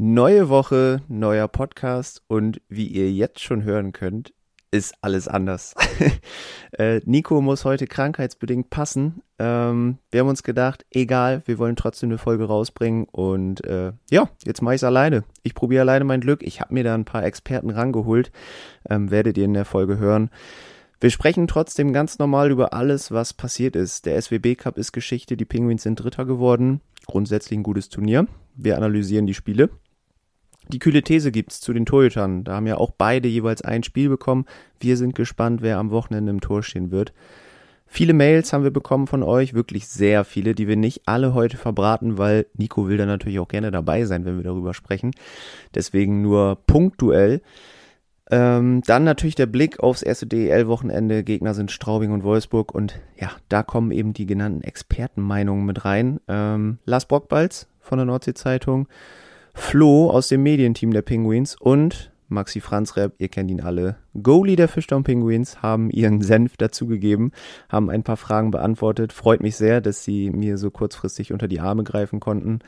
[0.00, 4.32] Neue Woche, neuer Podcast und wie ihr jetzt schon hören könnt,
[4.70, 5.74] ist alles anders.
[6.78, 9.24] äh, Nico muss heute krankheitsbedingt passen.
[9.40, 14.30] Ähm, wir haben uns gedacht, egal, wir wollen trotzdem eine Folge rausbringen und äh, ja,
[14.44, 15.24] jetzt mache ich es alleine.
[15.42, 16.44] Ich probiere alleine mein Glück.
[16.44, 18.30] Ich habe mir da ein paar Experten rangeholt,
[18.88, 20.30] ähm, werdet ihr in der Folge hören.
[21.00, 24.06] Wir sprechen trotzdem ganz normal über alles, was passiert ist.
[24.06, 26.82] Der SWB Cup ist Geschichte, die Penguins sind Dritter geworden.
[27.08, 28.28] Grundsätzlich ein gutes Turnier.
[28.54, 29.70] Wir analysieren die Spiele.
[30.68, 32.44] Die kühle These gibt's zu den Torhütern.
[32.44, 34.44] Da haben ja auch beide jeweils ein Spiel bekommen.
[34.80, 37.12] Wir sind gespannt, wer am Wochenende im Tor stehen wird.
[37.90, 41.56] Viele Mails haben wir bekommen von euch, wirklich sehr viele, die wir nicht alle heute
[41.56, 45.12] verbraten, weil Nico will da natürlich auch gerne dabei sein, wenn wir darüber sprechen.
[45.74, 47.40] Deswegen nur punktuell.
[48.30, 51.24] Ähm, dann natürlich der Blick aufs erste DEL-Wochenende.
[51.24, 56.20] Gegner sind Straubing und Wolfsburg und ja, da kommen eben die genannten Expertenmeinungen mit rein.
[56.28, 58.86] Ähm, Lars Brockbalz von der Nordsee-Zeitung
[59.58, 64.68] Flo aus dem Medienteam der Penguins und Maxi Franzreb, ihr kennt ihn alle, Goalie der
[64.68, 67.32] Fischtown Penguins, haben ihren Senf dazugegeben,
[67.68, 69.12] haben ein paar Fragen beantwortet.
[69.12, 72.60] Freut mich sehr, dass sie mir so kurzfristig unter die Arme greifen konnten.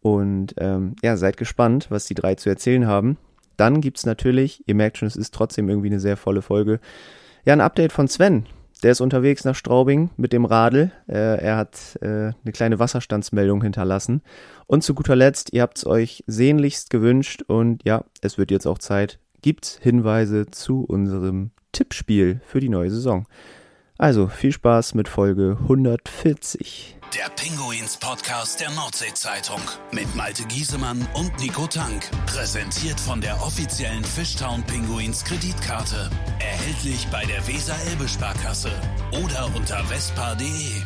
[0.00, 3.18] Und ähm, ja, seid gespannt, was die drei zu erzählen haben.
[3.56, 6.80] Dann gibt's natürlich, ihr merkt schon, es ist trotzdem irgendwie eine sehr volle Folge,
[7.44, 8.46] ja, ein Update von Sven.
[8.82, 10.90] Der ist unterwegs nach Straubing mit dem Radl.
[11.06, 14.22] Äh, er hat äh, eine kleine Wasserstandsmeldung hinterlassen.
[14.66, 18.66] Und zu guter Letzt, ihr habt es euch sehnlichst gewünscht und ja, es wird jetzt
[18.66, 19.20] auch Zeit.
[19.40, 23.26] Gibt's Hinweise zu unserem Tippspiel für die neue Saison?
[24.02, 26.96] Also viel Spaß mit Folge 140.
[27.14, 29.60] Der Pinguins Podcast der Nordsee-Zeitung
[29.92, 32.10] mit Malte Giesemann und Nico Tank.
[32.26, 36.10] Präsentiert von der offiziellen Fishtown Pinguins Kreditkarte.
[36.40, 38.72] Erhältlich bei der Weser-Elbe-Sparkasse
[39.24, 40.82] oder unter vespa.de.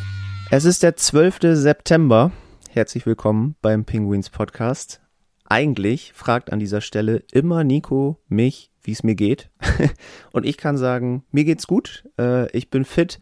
[0.51, 1.39] Es ist der 12.
[1.53, 2.31] September.
[2.69, 5.01] Herzlich willkommen beim Pinguins Podcast.
[5.45, 9.49] Eigentlich fragt an dieser Stelle immer Nico mich, wie es mir geht.
[10.31, 12.05] und ich kann sagen, mir geht's gut.
[12.17, 13.19] Äh, ich bin fit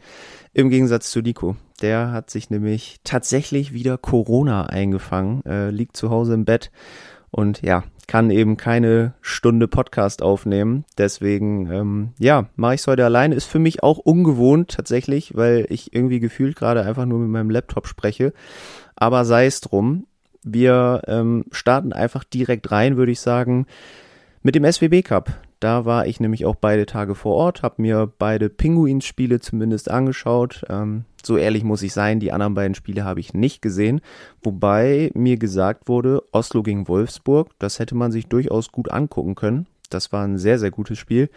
[0.53, 1.57] im Gegensatz zu Nico.
[1.81, 6.71] Der hat sich nämlich tatsächlich wieder Corona eingefangen, äh, liegt zu Hause im Bett
[7.31, 10.85] und ja, kann eben keine Stunde Podcast aufnehmen.
[10.97, 13.35] Deswegen, ähm, ja, mache ich es heute alleine.
[13.35, 17.49] Ist für mich auch ungewohnt tatsächlich, weil ich irgendwie gefühlt gerade einfach nur mit meinem
[17.49, 18.33] Laptop spreche.
[18.95, 20.07] Aber sei es drum.
[20.43, 23.65] Wir ähm, starten einfach direkt rein, würde ich sagen,
[24.43, 25.33] mit dem SWB Cup.
[25.59, 30.63] Da war ich nämlich auch beide Tage vor Ort, habe mir beide Pinguins-Spiele zumindest angeschaut.
[30.69, 34.01] Ähm, so ehrlich muss ich sein, die anderen beiden Spiele habe ich nicht gesehen.
[34.43, 39.67] Wobei mir gesagt wurde, Oslo gegen Wolfsburg, das hätte man sich durchaus gut angucken können.
[39.89, 41.29] Das war ein sehr, sehr gutes Spiel.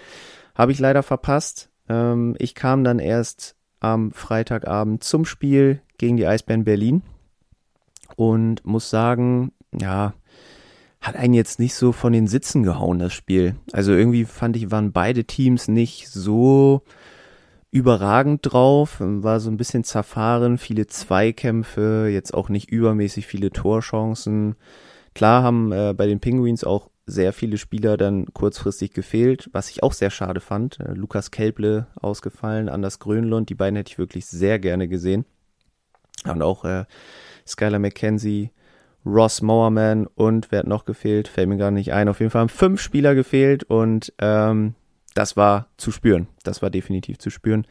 [0.55, 1.71] Habe ich leider verpasst.
[1.89, 7.03] Ähm, ich kam dann erst am Freitagabend zum Spiel gegen die Eisbären Berlin
[8.17, 10.15] und muss sagen, ja,
[11.01, 13.55] hat einen jetzt nicht so von den Sitzen gehauen, das Spiel.
[13.73, 16.83] Also irgendwie fand ich, waren beide Teams nicht so
[17.71, 24.57] überragend drauf, war so ein bisschen zerfahren, viele Zweikämpfe, jetzt auch nicht übermäßig viele Torchancen.
[25.15, 29.83] Klar haben äh, bei den Penguins auch sehr viele Spieler dann kurzfristig gefehlt, was ich
[29.83, 30.79] auch sehr schade fand.
[30.81, 35.25] Äh, Lukas Kelble ausgefallen, Anders Grönlund, die beiden hätte ich wirklich sehr gerne gesehen.
[36.25, 36.85] Und auch äh,
[37.47, 38.51] Skylar McKenzie,
[39.05, 41.29] Ross Mowerman und wer hat noch gefehlt?
[41.29, 42.09] Fällt mir gar nicht ein.
[42.09, 44.75] Auf jeden Fall haben fünf Spieler gefehlt und ähm,
[45.15, 46.29] das war zu spüren.
[46.45, 47.67] Das war definitiv zu spüren.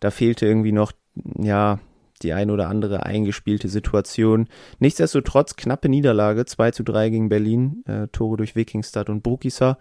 [0.00, 0.92] Da fehlte irgendwie noch,
[1.38, 1.78] ja,
[2.22, 4.48] die ein oder andere eingespielte Situation.
[4.78, 9.78] Nichtsdestotrotz knappe Niederlage, 2 zu 3 gegen Berlin, äh, Tore durch Wikingstad und Brukisa.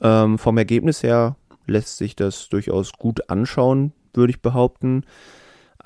[0.00, 5.04] Ähm, vom Ergebnis her lässt sich das durchaus gut anschauen, würde ich behaupten.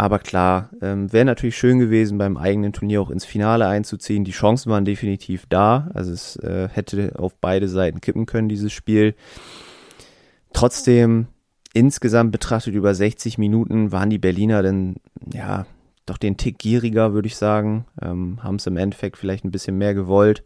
[0.03, 4.25] Aber klar, ähm, wäre natürlich schön gewesen, beim eigenen Turnier auch ins Finale einzuziehen.
[4.25, 5.93] Die Chancen waren definitiv da.
[5.95, 9.15] Also es äh, hätte auf beide Seiten kippen können, dieses Spiel.
[10.53, 11.29] Trotzdem,
[11.73, 14.97] insgesamt betrachtet über 60 Minuten waren die Berliner dann,
[15.33, 15.67] ja,
[16.05, 17.85] doch den Tick gieriger, würde ich sagen.
[18.03, 20.43] Ähm, Haben es im Endeffekt vielleicht ein bisschen mehr gewollt.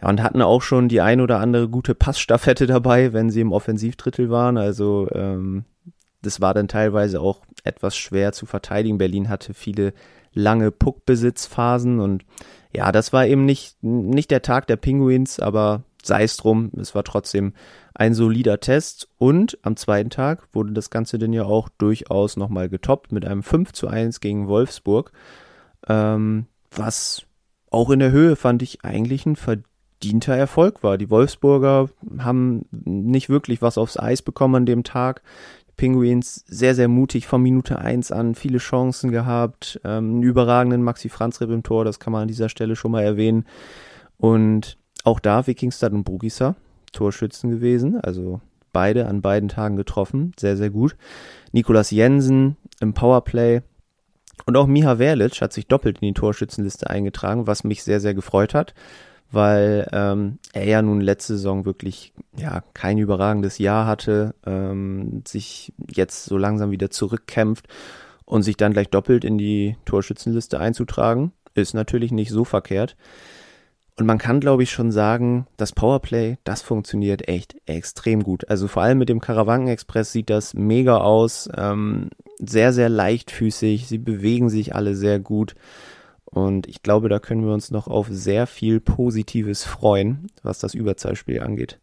[0.00, 3.52] Ja, und hatten auch schon die ein oder andere gute Passstaffette dabei, wenn sie im
[3.52, 4.56] Offensivdrittel waren.
[4.56, 5.66] Also ähm,
[6.22, 8.98] das war dann teilweise auch etwas schwer zu verteidigen.
[8.98, 9.92] Berlin hatte viele
[10.32, 12.24] lange Puckbesitzphasen und
[12.72, 16.94] ja, das war eben nicht, nicht der Tag der Penguins, aber sei es drum, es
[16.94, 17.52] war trotzdem
[17.94, 22.68] ein solider Test und am zweiten Tag wurde das Ganze dann ja auch durchaus nochmal
[22.68, 25.12] getoppt mit einem 5 zu 1 gegen Wolfsburg,
[25.88, 27.26] ähm, was
[27.70, 30.98] auch in der Höhe fand ich eigentlich ein verdienter Erfolg war.
[30.98, 31.88] Die Wolfsburger
[32.18, 35.22] haben nicht wirklich was aufs Eis bekommen an dem Tag.
[35.80, 41.08] Penguins sehr, sehr mutig von Minute 1 an, viele Chancen gehabt, ähm, einen überragenden Maxi
[41.08, 43.46] Franzreb im Tor, das kann man an dieser Stelle schon mal erwähnen.
[44.18, 46.54] Und auch da Wikingstad und Brugisa
[46.92, 48.42] Torschützen gewesen, also
[48.74, 50.96] beide an beiden Tagen getroffen, sehr, sehr gut.
[51.52, 53.62] Nikolas Jensen im Powerplay
[54.44, 58.12] und auch Miha Verlic hat sich doppelt in die Torschützenliste eingetragen, was mich sehr, sehr
[58.12, 58.74] gefreut hat,
[59.30, 65.72] weil ähm, er ja nun letzte Saison wirklich ja kein überragendes Jahr hatte, ähm, sich
[65.94, 67.68] jetzt so langsam wieder zurückkämpft
[68.24, 72.96] und sich dann gleich doppelt in die Torschützenliste einzutragen, ist natürlich nicht so verkehrt.
[74.00, 78.48] Und man kann, glaube ich, schon sagen, das Powerplay, das funktioniert echt extrem gut.
[78.48, 81.50] Also vor allem mit dem Karawanken-Express sieht das mega aus.
[81.54, 83.88] Ähm, sehr, sehr leichtfüßig.
[83.88, 85.54] Sie bewegen sich alle sehr gut.
[86.30, 90.74] Und ich glaube, da können wir uns noch auf sehr viel Positives freuen, was das
[90.74, 91.80] Überzahlspiel angeht.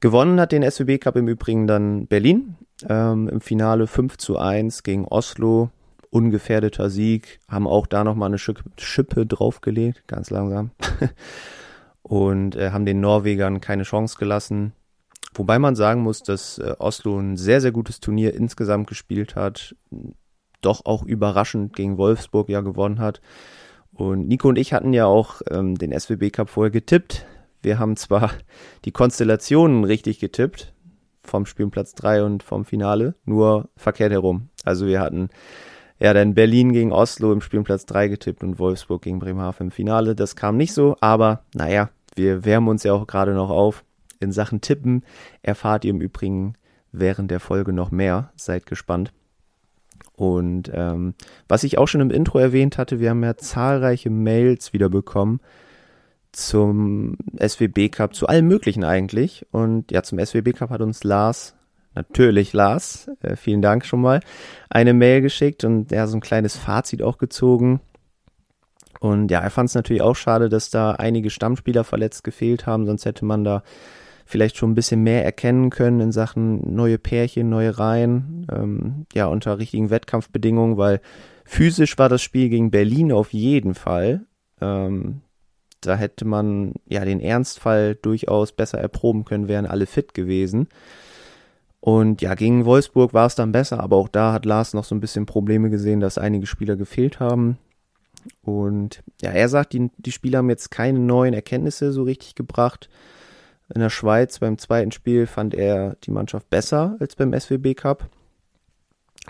[0.00, 2.56] Gewonnen hat den SWB Cup im Übrigen dann Berlin.
[2.88, 5.70] Ähm, Im Finale 5 zu 1 gegen Oslo
[6.14, 10.70] ungefährdeter Sieg, haben auch da nochmal eine Schippe draufgelegt, ganz langsam.
[12.02, 14.72] und äh, haben den Norwegern keine Chance gelassen.
[15.34, 19.74] Wobei man sagen muss, dass äh, Oslo ein sehr, sehr gutes Turnier insgesamt gespielt hat,
[20.64, 23.20] doch auch überraschend gegen Wolfsburg ja gewonnen hat.
[23.92, 27.26] Und Nico und ich hatten ja auch ähm, den SWB Cup vorher getippt.
[27.62, 28.30] Wir haben zwar
[28.84, 30.72] die Konstellationen richtig getippt,
[31.22, 34.48] vom Spielplatz 3 und vom Finale, nur verkehrt herum.
[34.64, 35.30] Also wir hatten
[36.00, 40.14] ja, dann Berlin gegen Oslo im Spielplatz 3 getippt und Wolfsburg gegen Bremerhaven im Finale.
[40.14, 43.84] Das kam nicht so, aber naja, wir wärmen uns ja auch gerade noch auf.
[44.20, 45.04] In Sachen Tippen
[45.42, 46.54] erfahrt ihr im Übrigen
[46.92, 48.32] während der Folge noch mehr.
[48.36, 49.12] Seid gespannt.
[50.16, 51.14] Und ähm,
[51.48, 55.40] was ich auch schon im Intro erwähnt hatte, wir haben ja zahlreiche Mails wieder bekommen
[56.30, 59.46] zum SWB Cup, zu allem Möglichen eigentlich.
[59.50, 61.54] Und ja, zum SWB Cup hat uns Lars
[61.94, 64.20] natürlich Lars, äh, vielen Dank schon mal,
[64.68, 67.80] eine Mail geschickt und er ja, so ein kleines Fazit auch gezogen.
[69.00, 72.86] Und ja, er fand es natürlich auch schade, dass da einige Stammspieler verletzt gefehlt haben,
[72.86, 73.62] sonst hätte man da
[74.24, 79.26] vielleicht schon ein bisschen mehr erkennen können in Sachen neue Pärchen, neue Reihen, ähm, ja,
[79.26, 81.00] unter richtigen Wettkampfbedingungen, weil
[81.44, 84.26] physisch war das Spiel gegen Berlin auf jeden Fall.
[84.60, 85.20] Ähm,
[85.80, 90.68] da hätte man ja den Ernstfall durchaus besser erproben können, wären alle fit gewesen.
[91.80, 94.94] Und ja, gegen Wolfsburg war es dann besser, aber auch da hat Lars noch so
[94.94, 97.58] ein bisschen Probleme gesehen, dass einige Spieler gefehlt haben.
[98.42, 102.88] Und ja, er sagt, die, die Spieler haben jetzt keine neuen Erkenntnisse so richtig gebracht.
[103.74, 108.08] In der Schweiz beim zweiten Spiel fand er die Mannschaft besser als beim SWB Cup.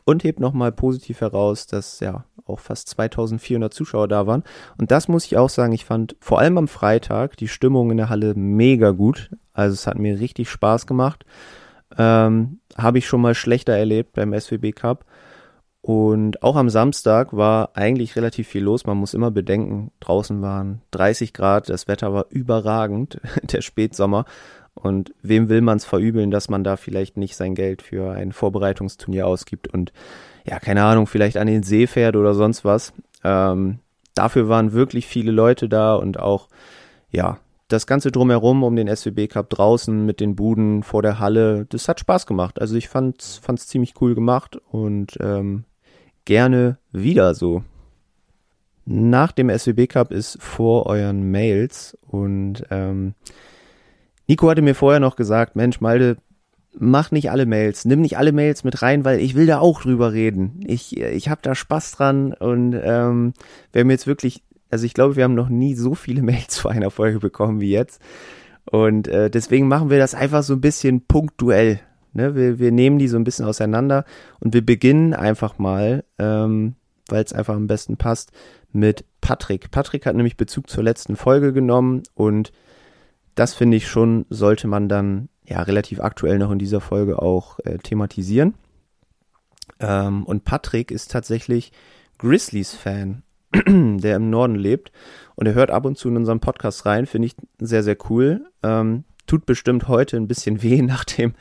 [0.05, 4.43] Und hebt nochmal positiv heraus, dass ja auch fast 2400 Zuschauer da waren.
[4.77, 7.97] Und das muss ich auch sagen, ich fand vor allem am Freitag die Stimmung in
[7.97, 9.31] der Halle mega gut.
[9.55, 11.25] Also es hat mir richtig Spaß gemacht.
[11.97, 15.07] Ähm, Habe ich schon mal schlechter erlebt beim SWB Cup.
[15.85, 18.87] Und auch am Samstag war eigentlich relativ viel los.
[18.87, 24.25] Man muss immer bedenken, draußen waren 30 Grad, das Wetter war überragend, der Spätsommer.
[24.73, 28.33] Und wem will man es verübeln, dass man da vielleicht nicht sein Geld für ein
[28.33, 29.93] Vorbereitungsturnier ausgibt und
[30.47, 32.95] ja, keine Ahnung, vielleicht an den See fährt oder sonst was.
[33.23, 33.81] Ähm,
[34.15, 36.49] dafür waren wirklich viele Leute da und auch,
[37.11, 41.67] ja, das Ganze drumherum um den SWB Cup draußen mit den Buden vor der Halle,
[41.67, 42.59] das hat Spaß gemacht.
[42.59, 45.65] Also ich fand es ziemlich cool gemacht und ähm,
[46.25, 47.63] gerne wieder so.
[48.87, 53.15] Nach dem SWB Cup ist vor euren Mails und ähm,
[54.27, 56.17] Nico hatte mir vorher noch gesagt, Mensch, Malde,
[56.79, 59.81] mach nicht alle Mails, nimm nicht alle Mails mit rein, weil ich will da auch
[59.81, 60.61] drüber reden.
[60.67, 63.33] Ich, ich habe da Spaß dran und ähm,
[63.73, 64.43] wer mir jetzt wirklich
[64.75, 67.71] also ich glaube, wir haben noch nie so viele Mails vor einer Folge bekommen wie
[67.71, 68.03] jetzt.
[68.71, 71.79] Und äh, deswegen machen wir das einfach so ein bisschen punktuell.
[72.15, 72.35] Ne?
[72.35, 74.05] Wir, wir nehmen die so ein bisschen auseinander
[74.41, 76.75] und wir beginnen einfach mal, ähm,
[77.09, 78.33] weil es einfach am besten passt,
[78.73, 79.71] mit Patrick.
[79.71, 82.53] Patrick hat nämlich Bezug zur letzten Folge genommen und
[83.35, 87.59] das finde ich schon, sollte man dann ja relativ aktuell noch in dieser Folge auch
[87.61, 88.55] äh, thematisieren.
[89.81, 91.73] Ähm, und Patrick ist tatsächlich
[92.19, 93.23] Grizzlies-Fan
[93.67, 94.91] der im Norden lebt
[95.37, 98.47] und er hört ab und zu in unseren Podcast rein, finde ich sehr, sehr cool.
[98.63, 99.05] Ähm,
[99.35, 101.35] tut bestimmt heute ein bisschen weh nach dem,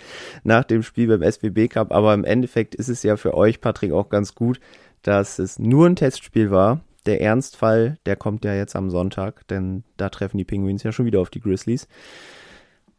[0.43, 3.91] nach dem Spiel beim SWB Cup, aber im Endeffekt ist es ja für euch, Patrick,
[3.91, 4.59] auch ganz gut,
[5.03, 6.81] dass es nur ein Testspiel war.
[7.05, 11.05] Der Ernstfall, der kommt ja jetzt am Sonntag, denn da treffen die Penguins ja schon
[11.05, 11.87] wieder auf die Grizzlies.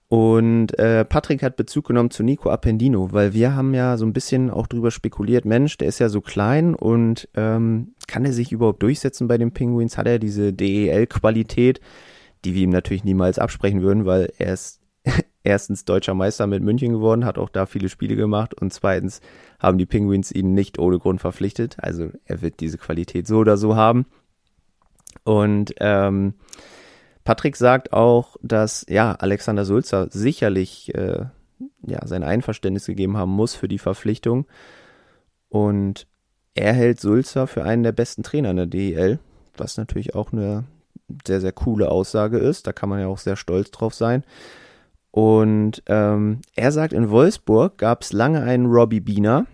[0.09, 4.13] Und äh, Patrick hat Bezug genommen zu Nico Appendino, weil wir haben ja so ein
[4.13, 8.53] bisschen auch drüber spekuliert, Mensch, der ist ja so klein und ähm, kann er sich
[8.53, 9.97] überhaupt durchsetzen bei den Penguins?
[9.97, 11.81] Hat er diese DEL-Qualität,
[12.45, 14.84] die wir ihm natürlich niemals absprechen würden, weil er ist
[15.43, 19.21] erstens deutscher Meister mit München geworden, hat auch da viele Spiele gemacht und zweitens
[19.59, 21.77] haben die Penguins ihn nicht ohne Grund verpflichtet.
[21.79, 24.07] Also er wird diese Qualität so oder so haben.
[25.25, 26.35] Und ähm,
[27.25, 31.27] Patrick sagt auch, dass ja Alexander Sulzer sicherlich äh,
[31.87, 34.47] ja sein Einverständnis gegeben haben muss für die Verpflichtung
[35.49, 36.07] und
[36.55, 39.19] er hält Sulzer für einen der besten Trainer in der DEL,
[39.57, 40.65] was natürlich auch eine
[41.27, 42.67] sehr, sehr coole Aussage ist.
[42.67, 44.25] Da kann man ja auch sehr stolz drauf sein.
[45.15, 49.47] Und ähm, er sagt, in Wolfsburg gab es lange einen Robbie Biener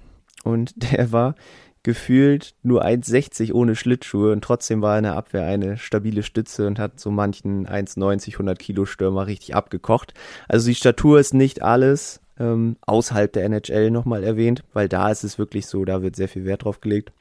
[0.43, 1.35] und der war
[1.83, 6.79] gefühlt nur 1,60 ohne Schlittschuhe und trotzdem war in der Abwehr eine stabile Stütze und
[6.79, 10.14] hat so manchen 1,90, 100 Kilo Stürmer richtig abgekocht.
[10.49, 15.25] Also die Statur ist nicht alles ähm, außerhalb der NHL nochmal erwähnt, weil da ist
[15.25, 17.12] es wirklich so, da wird sehr viel Wert drauf gelegt.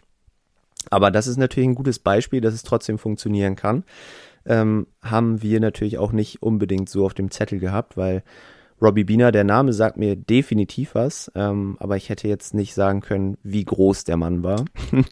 [0.89, 3.84] Aber das ist natürlich ein gutes Beispiel, dass es trotzdem funktionieren kann.
[4.49, 8.23] Ähm, haben wir natürlich auch nicht unbedingt so auf dem Zettel gehabt, weil
[8.81, 13.01] Robbie Biener, der Name sagt mir definitiv was, ähm, aber ich hätte jetzt nicht sagen
[13.01, 14.65] können, wie groß der Mann war.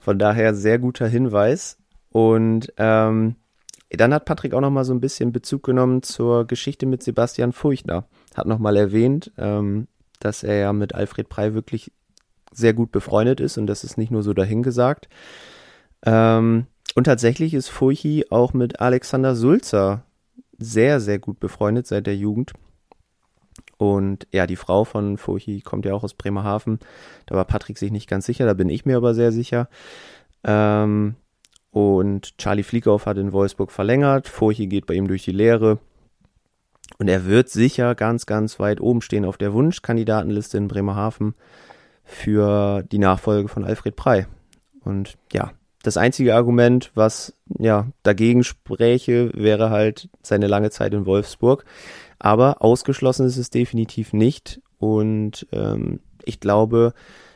[0.00, 1.78] Von daher sehr guter Hinweis.
[2.10, 3.36] Und ähm,
[3.90, 7.52] dann hat Patrick auch noch mal so ein bisschen Bezug genommen zur Geschichte mit Sebastian
[7.52, 8.06] Furchtner.
[8.34, 9.88] Hat noch mal erwähnt, ähm,
[10.20, 11.92] dass er ja mit Alfred Prey wirklich
[12.52, 15.08] sehr gut befreundet ist und das ist nicht nur so dahingesagt.
[16.06, 20.04] Ähm, und tatsächlich ist Furchi auch mit Alexander Sulzer
[20.58, 22.52] sehr, sehr gut befreundet seit der Jugend.
[23.76, 26.78] Und ja, die Frau von Furchi kommt ja auch aus Bremerhaven.
[27.26, 29.68] Da war Patrick sich nicht ganz sicher, da bin ich mir aber sehr sicher.
[30.44, 31.16] Ähm,
[31.70, 34.28] und Charlie Fliegauf hat in Wolfsburg verlängert.
[34.28, 35.78] Furchi geht bei ihm durch die Lehre.
[36.98, 41.34] Und er wird sicher ganz, ganz weit oben stehen auf der Wunschkandidatenliste in Bremerhaven
[42.04, 44.26] für die Nachfolge von Alfred Prey.
[44.84, 45.50] Und ja,
[45.84, 51.64] das einzige Argument, was ja dagegen spräche, wäre halt seine lange Zeit in Wolfsburg.
[52.18, 54.62] Aber ausgeschlossen ist es definitiv nicht.
[54.78, 56.94] Und ähm, ich glaube,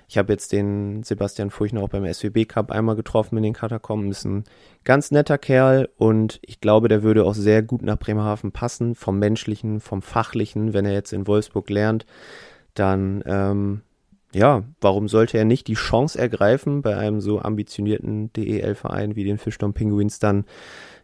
[0.09, 4.11] ich habe jetzt den Sebastian Furchner auch beim SWB Cup einmal getroffen in den Katakomben.
[4.11, 4.45] Ist ein
[4.83, 9.19] ganz netter Kerl und ich glaube, der würde auch sehr gut nach Bremerhaven passen, vom
[9.19, 10.73] menschlichen, vom fachlichen.
[10.73, 12.07] Wenn er jetzt in Wolfsburg lernt,
[12.73, 13.83] dann ähm,
[14.32, 19.38] ja, warum sollte er nicht die Chance ergreifen, bei einem so ambitionierten DEL-Verein wie den
[19.38, 20.44] Fischdom Penguins dann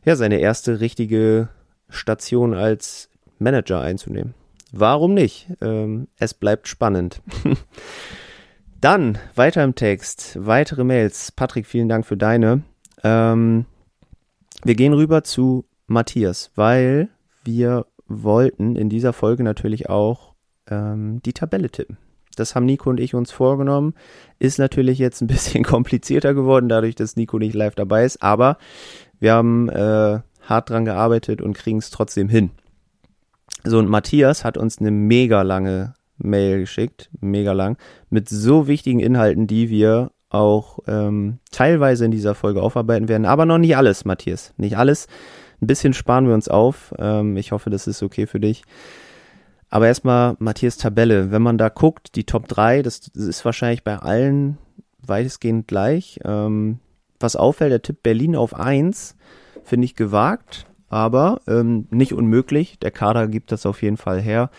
[0.04, 1.48] ja seine erste richtige
[1.88, 4.34] Station als Manager einzunehmen?
[4.72, 5.48] Warum nicht?
[5.60, 7.22] Ähm, es bleibt spannend.
[8.80, 11.32] dann weiter im Text, weitere Mails.
[11.32, 12.62] Patrick, vielen Dank für deine.
[13.02, 13.64] Ähm,
[14.64, 17.08] wir gehen rüber zu Matthias, weil
[17.44, 20.34] wir wollten in dieser Folge natürlich auch
[20.68, 21.98] ähm, die Tabelle tippen.
[22.34, 23.94] Das haben Nico und ich uns vorgenommen.
[24.38, 28.22] Ist natürlich jetzt ein bisschen komplizierter geworden, dadurch, dass Nico nicht live dabei ist.
[28.22, 28.58] Aber
[29.20, 32.50] wir haben äh, hart dran gearbeitet und kriegen es trotzdem hin.
[33.64, 37.76] So, und Matthias hat uns eine mega lange Mail geschickt, mega lang,
[38.10, 43.24] mit so wichtigen Inhalten, die wir auch ähm, teilweise in dieser Folge aufarbeiten werden.
[43.24, 44.52] Aber noch nicht alles, Matthias.
[44.56, 45.06] Nicht alles.
[45.62, 46.92] Ein bisschen sparen wir uns auf.
[46.98, 48.62] Ähm, ich hoffe, das ist okay für dich.
[49.74, 51.32] Aber erstmal Matthias Tabelle.
[51.32, 54.56] Wenn man da guckt, die Top 3, das, ist wahrscheinlich bei allen
[55.04, 56.20] weitestgehend gleich.
[56.24, 56.78] Ähm,
[57.18, 59.16] was auffällt, der Tipp Berlin auf 1
[59.64, 62.78] finde ich gewagt, aber ähm, nicht unmöglich.
[62.78, 64.50] Der Kader gibt das auf jeden Fall her.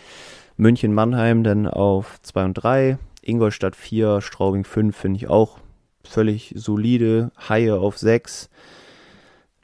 [0.58, 5.60] München Mannheim dann auf 2 und 3, Ingolstadt 4, Straubing 5 finde ich auch
[6.04, 7.32] völlig solide.
[7.48, 8.50] Haie auf 6,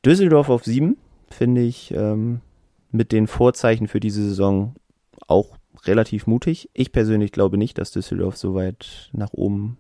[0.05, 0.95] Düsseldorf auf 7
[1.29, 2.39] finde ich ähm,
[2.91, 4.75] mit den Vorzeichen für diese Saison
[5.31, 6.69] auch relativ mutig.
[6.73, 9.77] Ich persönlich glaube nicht, dass Düsseldorf so weit nach oben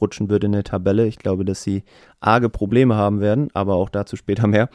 [0.00, 1.06] rutschen würde in der Tabelle.
[1.06, 1.84] Ich glaube, dass sie
[2.20, 4.68] arge Probleme haben werden, aber auch dazu später mehr.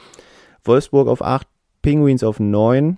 [0.63, 1.47] Wolfsburg auf 8,
[1.81, 2.97] Penguins auf 9.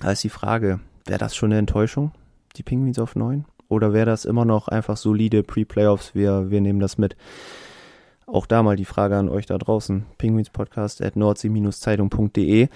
[0.00, 2.12] Da ist die Frage, wäre das schon eine Enttäuschung,
[2.56, 3.44] die Penguins auf 9?
[3.68, 6.14] Oder wäre das immer noch einfach solide Pre-Playoffs?
[6.14, 7.16] Wir, wir nehmen das mit.
[8.26, 10.04] Auch da mal die Frage an euch da draußen.
[10.18, 12.68] Penguinspodcast at nordsee-zeitung.de.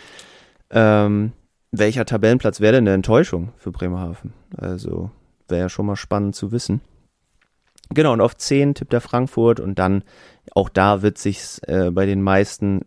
[0.70, 1.32] Ähm,
[1.78, 4.32] welcher Tabellenplatz wäre denn eine Enttäuschung für Bremerhaven?
[4.56, 5.10] Also
[5.48, 6.80] wäre ja schon mal spannend zu wissen.
[7.90, 10.02] Genau, und auf 10 tippt er Frankfurt und dann,
[10.54, 12.80] auch da wird sich äh, bei den meisten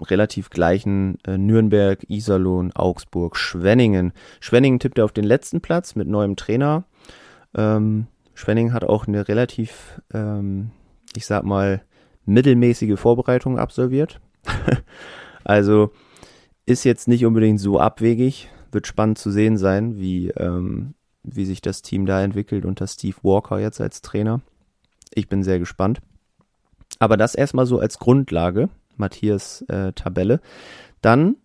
[0.00, 4.12] relativ gleichen äh, Nürnberg, Iserlohn, Augsburg, Schwenningen.
[4.38, 6.84] Schwenningen tippt er auf den letzten Platz mit neuem Trainer.
[7.56, 10.70] Ähm, Schwenningen hat auch eine relativ, ähm,
[11.16, 11.82] ich sag mal,
[12.24, 14.20] mittelmäßige Vorbereitung absolviert.
[15.44, 15.90] also
[16.70, 18.48] ist jetzt nicht unbedingt so abwegig.
[18.72, 23.16] Wird spannend zu sehen sein, wie, ähm, wie sich das Team da entwickelt unter Steve
[23.22, 24.40] Walker jetzt als Trainer.
[25.12, 26.00] Ich bin sehr gespannt.
[27.00, 30.40] Aber das erstmal so als Grundlage, Matthias äh, Tabelle.
[31.02, 31.36] Dann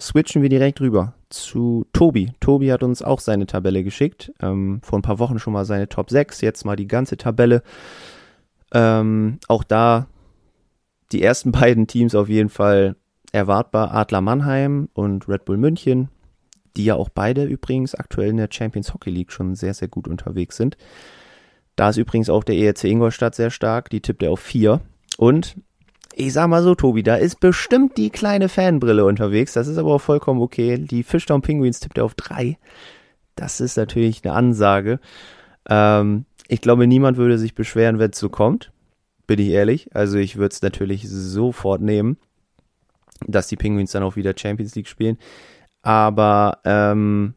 [0.00, 2.32] switchen wir direkt rüber zu Tobi.
[2.40, 4.32] Tobi hat uns auch seine Tabelle geschickt.
[4.40, 7.62] Ähm, vor ein paar Wochen schon mal seine Top 6, jetzt mal die ganze Tabelle.
[8.72, 10.08] Ähm, auch da
[11.12, 12.96] die ersten beiden Teams auf jeden Fall
[13.32, 16.08] erwartbar Adler Mannheim und Red Bull München,
[16.76, 20.08] die ja auch beide übrigens aktuell in der Champions Hockey League schon sehr, sehr gut
[20.08, 20.76] unterwegs sind.
[21.76, 24.80] Da ist übrigens auch der ERC Ingolstadt sehr stark, die tippt er auf vier.
[25.16, 25.56] Und
[26.14, 29.52] ich sag mal so, Tobi, da ist bestimmt die kleine Fanbrille unterwegs.
[29.52, 30.76] Das ist aber auch vollkommen okay.
[30.78, 32.58] Die Fishtown Penguins tippt er auf drei.
[33.36, 34.98] Das ist natürlich eine Ansage.
[35.68, 38.72] Ähm, ich glaube, niemand würde sich beschweren, wenn es so kommt.
[39.28, 39.94] Bin ich ehrlich.
[39.94, 42.16] Also ich würde es natürlich sofort nehmen,
[43.26, 45.18] dass die Penguins dann auch wieder Champions League spielen.
[45.82, 47.34] Aber ähm,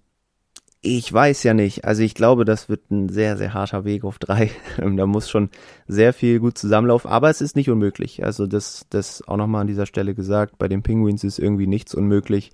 [0.82, 1.86] ich weiß ja nicht.
[1.86, 4.50] Also ich glaube, das wird ein sehr, sehr harter Weg auf drei.
[4.78, 5.50] da muss schon
[5.88, 7.10] sehr viel gut zusammenlaufen.
[7.10, 8.24] Aber es ist nicht unmöglich.
[8.24, 10.58] Also das, das auch nochmal an dieser Stelle gesagt.
[10.58, 12.52] Bei den Penguins ist irgendwie nichts unmöglich.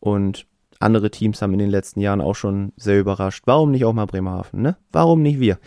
[0.00, 0.46] Und
[0.80, 3.44] andere Teams haben in den letzten Jahren auch schon sehr überrascht.
[3.46, 4.76] Warum nicht auch mal Bremerhaven, ne?
[4.92, 5.58] Warum nicht wir?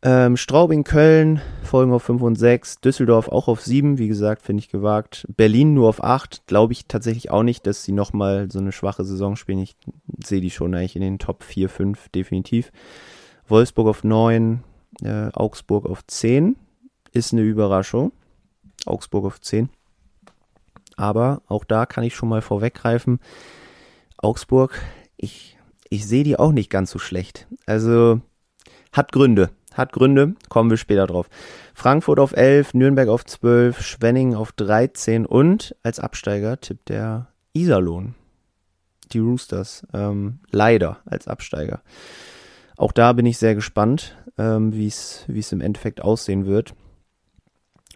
[0.00, 4.60] Ähm, Straubing, Köln folgen auf 5 und 6, Düsseldorf auch auf 7, wie gesagt, finde
[4.60, 5.26] ich gewagt.
[5.36, 9.04] Berlin nur auf 8, glaube ich tatsächlich auch nicht, dass sie nochmal so eine schwache
[9.04, 9.58] Saison spielen.
[9.58, 9.76] Ich
[10.24, 12.70] sehe die schon eigentlich in den Top 4, 5 definitiv.
[13.48, 14.62] Wolfsburg auf 9,
[15.02, 16.54] äh, Augsburg auf 10
[17.10, 18.12] ist eine Überraschung.
[18.86, 19.68] Augsburg auf 10.
[20.96, 23.18] Aber auch da kann ich schon mal vorweggreifen.
[24.16, 24.80] Augsburg,
[25.16, 25.58] ich,
[25.90, 27.48] ich sehe die auch nicht ganz so schlecht.
[27.66, 28.20] Also
[28.92, 31.28] hat Gründe hat Gründe, kommen wir später drauf.
[31.74, 38.14] Frankfurt auf 11, Nürnberg auf 12, Schwenning auf 13 und als Absteiger tippt der Iserlohn.
[39.12, 41.80] Die Roosters, ähm, leider als Absteiger.
[42.76, 46.74] Auch da bin ich sehr gespannt, ähm, wie es im Endeffekt aussehen wird.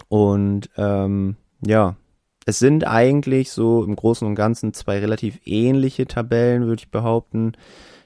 [0.08, 1.96] Und ähm, ja,
[2.44, 7.52] es sind eigentlich so im Großen und Ganzen zwei relativ ähnliche Tabellen, würde ich behaupten.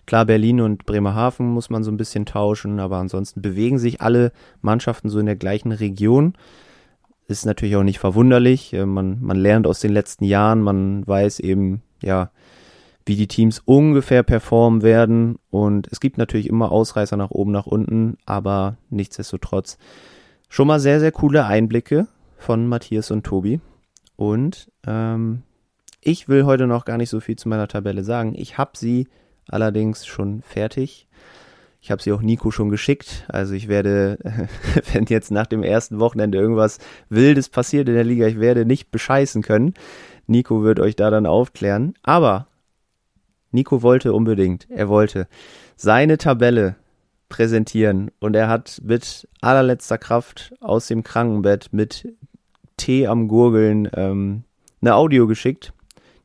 [0.07, 4.33] Klar, Berlin und Bremerhaven muss man so ein bisschen tauschen, aber ansonsten bewegen sich alle
[4.63, 6.35] Mannschaften so in der gleichen Region.
[7.27, 8.73] Ist natürlich auch nicht verwunderlich.
[8.73, 12.31] Äh, man, man lernt aus den letzten Jahren, man weiß eben, ja,
[13.05, 15.39] wie die Teams ungefähr performen werden.
[15.51, 19.79] Und es gibt natürlich immer Ausreißer nach oben, nach unten, aber nichtsdestotrotz
[20.49, 23.61] schon mal sehr, sehr coole Einblicke von Matthias und Tobi.
[24.17, 25.43] Und ähm,
[26.01, 28.35] ich will heute noch gar nicht so viel zu meiner Tabelle sagen.
[28.37, 29.09] Ich habe sie
[29.49, 31.09] allerdings schon fertig.
[31.81, 33.25] Ich habe sie auch Nico schon geschickt.
[33.29, 34.19] Also ich werde,
[34.93, 36.79] wenn jetzt nach dem ersten Wochenende irgendwas
[37.09, 39.75] Wildes passiert in der Liga, ich werde nicht bescheißen können.
[40.27, 41.95] Nico wird euch da dann aufklären.
[42.03, 42.49] Aber
[43.53, 45.29] Nico wollte unbedingt, er wollte
[45.77, 46.77] seine Tabelle
[47.29, 52.13] präsentieren und er hat mit allerletzter Kraft aus dem Krankenbett mit
[52.77, 54.45] Tee am Gurgeln ähm,
[54.81, 55.73] eine Audio geschickt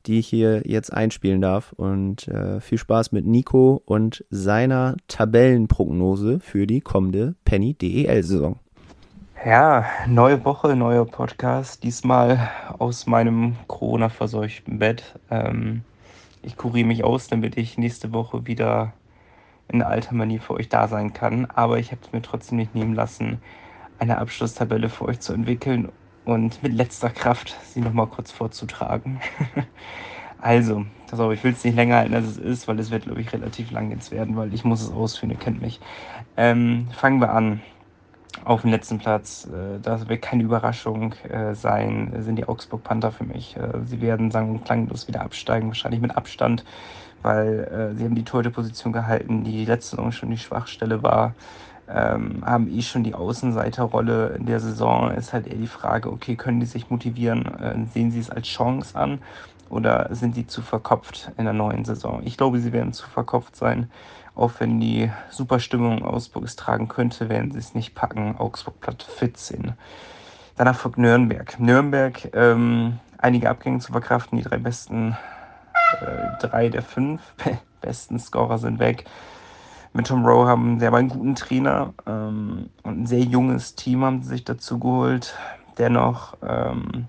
[0.07, 1.73] die ich hier jetzt einspielen darf.
[1.73, 8.59] Und äh, viel Spaß mit Nico und seiner Tabellenprognose für die kommende Penny DEL-Saison.
[9.43, 11.83] Ja, neue Woche, neuer Podcast.
[11.83, 15.19] Diesmal aus meinem Corona-verseuchten Bett.
[15.31, 15.81] Ähm,
[16.43, 18.93] ich kuriere mich aus, damit ich nächste Woche wieder
[19.67, 21.45] in alter Manier für euch da sein kann.
[21.47, 23.41] Aber ich habe es mir trotzdem nicht nehmen lassen,
[23.97, 25.89] eine Abschlusstabelle für euch zu entwickeln
[26.25, 29.19] und mit letzter Kraft sie nochmal kurz vorzutragen.
[30.41, 33.03] also, pass auf, ich will es nicht länger halten, als es ist, weil es wird,
[33.03, 35.79] glaube ich, relativ lang jetzt werden, weil ich muss es ausführen, ihr kennt mich.
[36.37, 37.61] Ähm, fangen wir an.
[38.45, 43.11] Auf dem letzten Platz, äh, das wird keine Überraschung äh, sein, sind die Augsburg Panther
[43.11, 43.57] für mich.
[43.57, 46.63] Äh, sie werden sang- und klanglos wieder absteigen, wahrscheinlich mit Abstand,
[47.21, 51.35] weil äh, sie haben die Torhüterposition gehalten, die letzte Saison schon die Schwachstelle war
[51.93, 55.11] ähm, haben eh schon die Außenseiterrolle in der Saison.
[55.11, 57.45] Ist halt eher die Frage, okay, können die sich motivieren?
[57.59, 59.19] Äh, sehen sie es als Chance an
[59.69, 62.21] oder sind sie zu verkopft in der neuen Saison?
[62.23, 63.89] Ich glaube, sie werden zu verkopft sein.
[64.35, 68.35] Auch wenn die Superstimmung Augsburgs tragen könnte, werden sie es nicht packen.
[68.37, 69.73] Augsburg Platt 14.
[70.55, 71.59] Danach folgt Nürnberg.
[71.59, 74.37] Nürnberg, ähm, einige Abgänge zu verkraften.
[74.37, 75.17] Die drei besten,
[76.01, 77.21] äh, drei der fünf
[77.81, 79.05] besten Scorer sind weg
[79.93, 84.03] mit Tom Rowe haben sie aber einen guten Trainer ähm, und ein sehr junges Team
[84.05, 85.35] haben sie sich dazu geholt.
[85.77, 87.07] Dennoch ähm,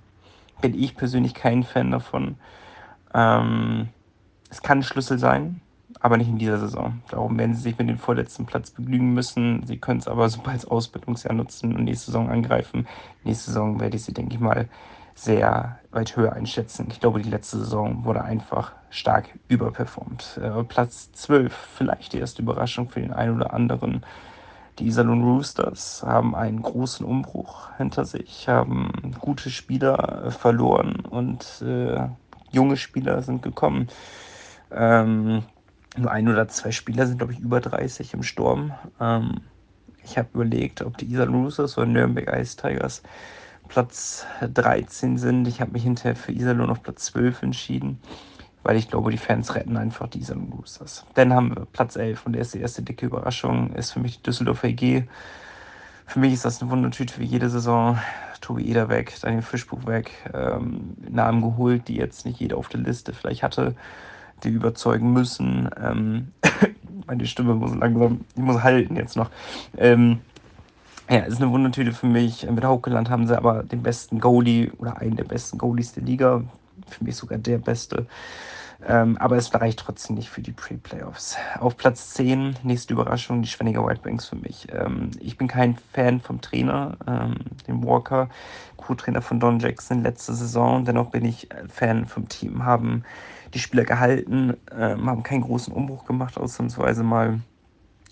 [0.61, 2.37] bin ich persönlich kein Fan davon.
[3.15, 3.89] Ähm,
[4.51, 5.61] es kann ein Schlüssel sein,
[6.01, 7.03] aber nicht in dieser Saison.
[7.09, 9.65] Darum werden sie sich mit dem vorletzten Platz begnügen müssen.
[9.67, 12.87] Sie können es aber super als Ausbildungsjahr nutzen und nächste Saison angreifen.
[13.23, 14.69] Nächste Saison werde ich sie, denke ich mal,
[15.15, 16.89] sehr weit höher einschätzen.
[16.91, 20.39] Ich glaube, die letzte Saison wurde einfach stark überperformt.
[20.43, 24.05] Äh, Platz 12, vielleicht die erste Überraschung für den einen oder anderen.
[24.79, 31.63] Die Iserlohn Roosters haben einen großen Umbruch hinter sich, haben gute Spieler äh, verloren und
[31.63, 32.09] äh,
[32.51, 33.89] junge Spieler sind gekommen.
[34.71, 35.43] Ähm,
[35.97, 38.73] nur ein oder zwei Spieler sind, glaube ich, über 30 im Sturm.
[38.99, 39.43] Ähm,
[40.05, 43.03] ich habe überlegt, ob die Iserlohn Roosters oder Nürnberg Ice Tigers
[43.69, 45.49] Platz 13 sind.
[45.49, 47.99] Ich habe mich hinterher für Iserlohn auf Platz 12 entschieden,
[48.63, 51.07] weil ich glaube, die Fans retten einfach die Iserlohn Roosters.
[51.15, 54.19] Dann haben wir Platz 11 und der ist die erste dicke Überraschung, ist für mich
[54.19, 55.05] die Düsseldorfer EG.
[56.07, 57.99] Für mich ist das eine Wundertüte für jede Saison.
[58.43, 62.81] Tobi Eder weg, Daniel Fischbuch weg, ähm, Namen geholt, die jetzt nicht jeder auf der
[62.81, 63.75] Liste vielleicht hatte,
[64.43, 65.71] die überzeugen müssen.
[65.81, 66.33] Ähm,
[67.07, 69.31] meine Stimme muss langsam, die muss halten jetzt noch.
[69.77, 70.21] Ähm,
[71.11, 72.49] ja, ist eine Wundertüte für mich.
[72.51, 76.43] Mit Haukeland haben sie aber den besten Goalie oder einen der besten Goalies der Liga.
[76.89, 78.07] Für mich sogar der beste.
[78.87, 81.37] Ähm, aber es reicht trotzdem nicht für die Pre-Playoffs.
[81.61, 84.67] Auf Platz 10, nächste Überraschung, die Schwenninger White Wings für mich.
[84.73, 87.37] Ähm, ich bin kein Fan vom Trainer, ähm,
[87.69, 88.29] dem Walker,
[88.77, 90.85] Co-Trainer von Don Jackson letzte Saison.
[90.85, 92.65] Dennoch bin ich Fan vom Team.
[92.65, 93.05] Haben
[93.55, 97.41] die Spieler gehalten, ähm, haben keinen großen Umbruch gemacht, ausnahmsweise mal.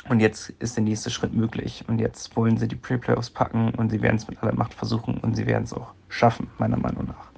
[0.08, 1.84] Und jetzt ist der nächste Schritt möglich.
[1.86, 5.18] Und jetzt wollen sie die Pre-Playoffs packen und sie werden es mit aller Macht versuchen
[5.18, 7.30] und sie werden es auch schaffen, meiner Meinung nach.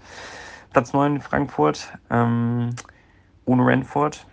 [0.72, 1.92] Platz 9 Frankfurt.
[2.10, 2.70] Ähm,
[3.44, 4.26] ohne Renford.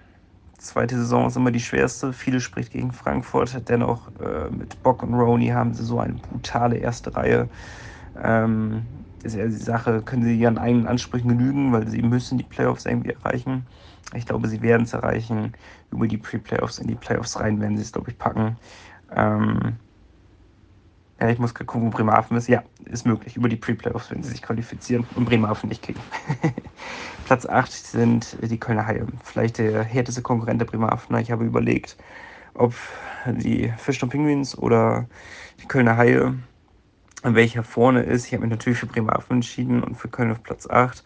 [0.58, 2.14] Zweite Saison ist immer die schwerste.
[2.14, 3.68] Viele spricht gegen Frankfurt.
[3.70, 7.50] Dennoch äh, mit Bock und Roney haben sie so eine brutale erste Reihe.
[8.16, 8.86] Ähm,
[9.24, 12.86] ist ja die Sache, können sie ihren eigenen Ansprüchen genügen, weil sie müssen die Playoffs
[12.86, 13.68] irgendwie erreichen.
[14.14, 15.54] Ich glaube, sie werden es erreichen.
[15.92, 18.58] Über die Pre-Playoffs in die Playoffs rein werden sie es, glaube ich, packen.
[19.16, 19.78] Ähm,
[21.20, 22.48] ja, ich muss gucken, wo Bremerhaven ist.
[22.48, 23.36] Ja, ist möglich.
[23.36, 26.00] Über die Pre-Playoffs, wenn sie sich qualifizieren und Bremerhaven nicht kriegen.
[27.26, 29.06] Platz 8 sind die Kölner Haie.
[29.24, 31.20] Vielleicht der härteste Konkurrent der Bremerhavener.
[31.20, 31.98] Ich habe überlegt,
[32.54, 32.74] ob
[33.28, 35.08] die Fischton Penguins oder
[35.62, 36.36] die Kölner Haie,
[37.24, 38.28] welcher vorne ist.
[38.28, 41.04] Ich habe mich natürlich für Bremerhaven entschieden und für Köln auf Platz 8.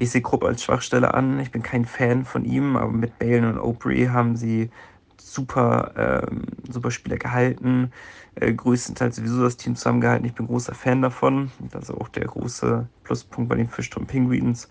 [0.00, 1.38] Ich sehe Krupp als Schwachstelle an.
[1.40, 4.70] Ich bin kein Fan von ihm, aber mit Balen und Opry haben sie
[5.18, 7.92] super, ähm, super Spieler gehalten
[8.34, 10.26] äh, größtenteils sowieso das Team zusammengehalten.
[10.26, 11.50] Ich bin großer Fan davon.
[11.70, 14.68] Das ist auch der große Pluspunkt bei den Fischton Penguins.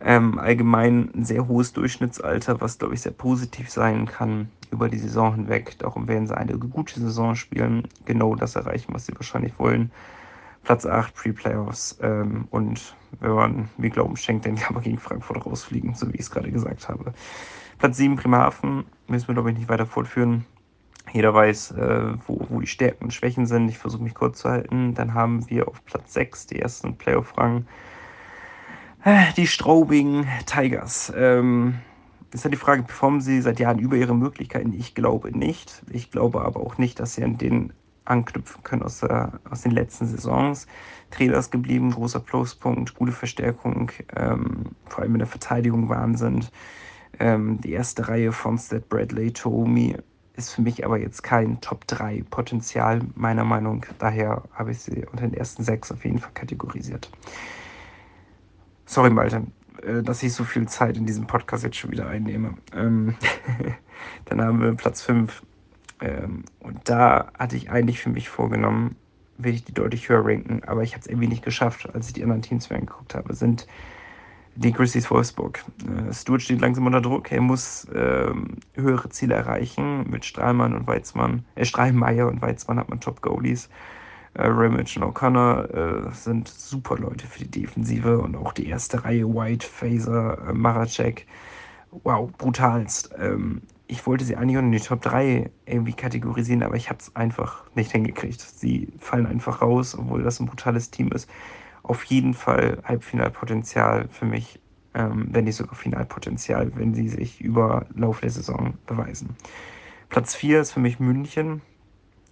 [0.00, 4.98] Ähm, allgemein ein sehr hohes Durchschnittsalter, was glaube ich sehr positiv sein kann über die
[4.98, 5.78] Saison hinweg.
[5.78, 9.92] Darum werden sie eine gute Saison spielen, genau das erreichen, was sie wahrscheinlich wollen.
[10.64, 11.98] Platz 8, Pre-Playoffs.
[12.02, 16.14] Ähm, und wenn man mir Glauben schenkt, dann kann man gegen Frankfurt rausfliegen, so wie
[16.14, 17.12] ich es gerade gesagt habe.
[17.78, 18.84] Platz 7, Bremerhaven.
[19.06, 20.46] Müssen wir, glaube ich, nicht weiter fortführen.
[21.12, 23.68] Jeder weiß, äh, wo, wo die Stärken und Schwächen sind.
[23.68, 24.94] Ich versuche mich kurz zu halten.
[24.94, 27.66] Dann haben wir auf Platz 6 die ersten Playoff-Rang.
[29.04, 31.12] Äh, die Straubing Tigers.
[31.14, 31.76] Ähm,
[32.32, 34.72] ist ja die Frage, performen sie seit Jahren über ihre Möglichkeiten?
[34.72, 35.82] Ich glaube nicht.
[35.92, 37.72] Ich glaube aber auch nicht, dass sie an den
[38.04, 40.66] anknüpfen können aus, der, aus den letzten Saisons.
[41.10, 46.44] Trainer ist geblieben, großer Pluspunkt, gute Verstärkung, ähm, vor allem in der Verteidigung Wahnsinn.
[47.18, 49.96] Ähm, die erste Reihe von Sted Bradley, Toomi,
[50.36, 53.86] ist für mich aber jetzt kein Top 3 Potenzial, meiner Meinung.
[53.98, 57.10] Daher habe ich sie unter den ersten sechs auf jeden Fall kategorisiert.
[58.86, 59.46] Sorry, Malte,
[59.82, 62.54] äh, dass ich so viel Zeit in diesem Podcast jetzt schon wieder einnehme.
[62.74, 63.14] Ähm
[64.24, 65.42] dann haben wir Platz 5.
[66.04, 68.96] Ähm, und da hatte ich eigentlich für mich vorgenommen,
[69.38, 72.12] will ich die deutlich höher ranken, aber ich habe es irgendwie nicht geschafft, als ich
[72.12, 73.34] die anderen Teams mir angeguckt habe.
[73.34, 73.66] Sind
[74.56, 75.64] die Grizzlies Wolfsburg.
[75.82, 77.32] Äh, Stuart steht langsam unter Druck.
[77.32, 80.08] Er muss ähm, höhere Ziele erreichen.
[80.08, 83.68] Mit Strahlmann und Weizmann, äh, Strahlmeier und Weizmann hat man Top-Goalies.
[84.34, 89.04] Äh, Ramage und O'Connor äh, sind super Leute für die Defensive und auch die erste
[89.04, 91.26] Reihe White, Phaser, äh, Maracek.
[92.02, 93.14] Wow, brutalst.
[93.18, 97.14] Ähm, ich wollte sie eigentlich in die Top 3 irgendwie kategorisieren, aber ich habe es
[97.14, 98.40] einfach nicht hingekriegt.
[98.40, 101.28] Sie fallen einfach raus, obwohl das ein brutales Team ist
[101.84, 104.58] auf jeden Fall Halbfinalpotenzial für mich,
[104.94, 109.36] ähm, wenn nicht sogar Finalpotenzial, wenn sie sich über Lauf der Saison beweisen.
[110.08, 111.60] Platz 4 ist für mich München,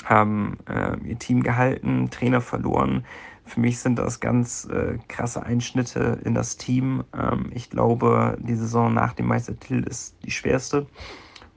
[0.05, 3.05] haben äh, ihr Team gehalten, Trainer verloren.
[3.45, 7.05] Für mich sind das ganz äh, krasse Einschnitte in das Team.
[7.13, 10.87] Ähm, ich glaube, die Saison nach dem Meistertitel ist die schwerste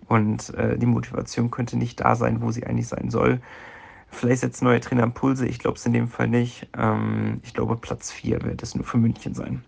[0.07, 3.39] und äh, die Motivation könnte nicht da sein, wo sie eigentlich sein soll.
[4.09, 5.47] Vielleicht setzt neue Trainer Impulse.
[5.47, 6.67] Ich glaube es in dem Fall nicht.
[6.77, 9.63] Ähm, ich glaube, Platz 4 wird es nur für München sein.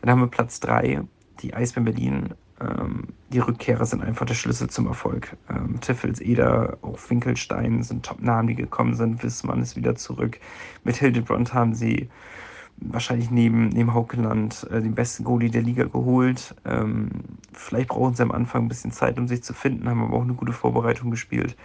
[0.00, 1.02] Dann haben wir Platz 3,
[1.40, 2.34] die Eisbären Berlin.
[2.60, 5.36] Ähm, die Rückkehrer sind einfach der Schlüssel zum Erfolg.
[5.48, 9.22] Ähm, Tiffels, Eder, auch Winkelstein sind Top-Namen, die gekommen sind.
[9.22, 10.38] Wissmann ist wieder zurück.
[10.84, 12.08] Mit Hildebrand haben sie
[12.80, 16.54] wahrscheinlich neben, neben Haukeland äh, den besten Goalie der Liga geholt.
[16.64, 17.10] Ähm,
[17.52, 20.22] vielleicht brauchen sie am Anfang ein bisschen Zeit, um sich zu finden, haben aber auch
[20.22, 21.56] eine gute Vorbereitung gespielt.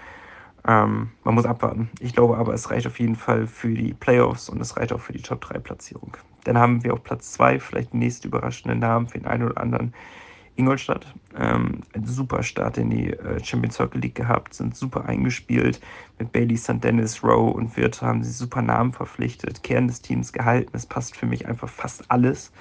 [0.68, 1.90] Ähm, man muss abwarten.
[2.00, 5.02] Ich glaube aber, es reicht auf jeden Fall für die Playoffs und es reicht auch
[5.02, 6.18] für die Top 3 Platzierung.
[6.44, 9.62] Dann haben wir auf Platz 2 vielleicht den nächsten überraschenden Namen für den einen oder
[9.62, 9.94] anderen
[10.56, 11.06] Ingolstadt.
[11.38, 15.82] Ähm, ein super Start in die äh, Champions Hockey League gehabt, sind super eingespielt.
[16.18, 16.84] Mit Bailey, St.
[16.84, 20.72] Dennis, Rowe und Wirth haben sie super Namen verpflichtet, Kern des Teams gehalten.
[20.74, 22.52] Es passt für mich einfach fast alles.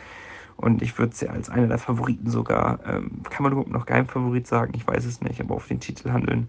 [0.56, 4.46] Und ich würde sie als einer der Favoriten sogar, ähm, kann man überhaupt noch Geheimfavorit
[4.46, 4.72] sagen?
[4.76, 6.48] Ich weiß es nicht, aber auf den Titel handeln.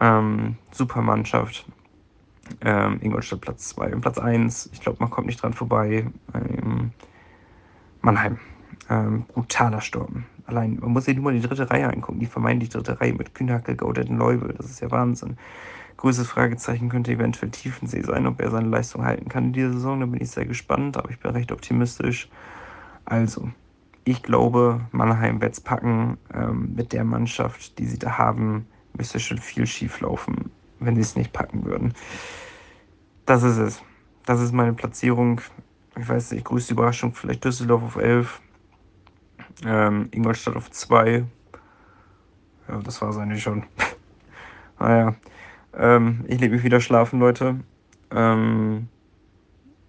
[0.00, 1.66] Ähm, super Mannschaft.
[2.60, 4.70] Ähm, Ingolstadt Platz 2 und Platz 1.
[4.72, 6.06] Ich glaube, man kommt nicht dran vorbei.
[6.34, 6.90] Ähm,
[8.02, 8.38] Mannheim.
[8.90, 10.24] Ähm, brutaler Sturm.
[10.52, 13.34] Allein, man muss sich nur mal die dritte Reihe angucken, die vermeintlich dritte Reihe mit
[13.34, 14.52] Kühnhackel, Gaudet und Leubel.
[14.52, 15.38] Das ist ja Wahnsinn.
[15.96, 20.00] Größtes Fragezeichen könnte eventuell Tiefensee sein, ob er seine Leistung halten kann in dieser Saison.
[20.00, 22.28] Da bin ich sehr gespannt, aber ich bin recht optimistisch.
[23.06, 23.50] Also,
[24.04, 26.18] ich glaube, Mannheim wird es packen.
[26.34, 31.00] Ähm, mit der Mannschaft, die sie da haben, müsste schon viel schief laufen, wenn sie
[31.00, 31.94] es nicht packen würden.
[33.24, 33.82] Das ist es.
[34.26, 35.40] Das ist meine Platzierung.
[35.98, 38.40] Ich weiß nicht, größte Überraschung, vielleicht Düsseldorf auf 11,
[39.64, 41.24] ähm, Ingolstadt auf 2.
[42.68, 43.64] Ja, das war es eigentlich schon.
[44.78, 45.14] naja,
[45.74, 47.60] ähm, ich lege mich wieder schlafen, Leute.
[48.10, 48.88] Ähm,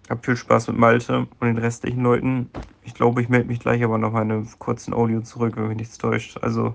[0.08, 2.50] hab viel Spaß mit Malte und den restlichen Leuten.
[2.82, 5.68] Ich glaube, ich melde mich gleich aber noch mal in einem kurzen Audio zurück, wenn
[5.68, 6.38] mich nichts täuscht.
[6.42, 6.74] Also,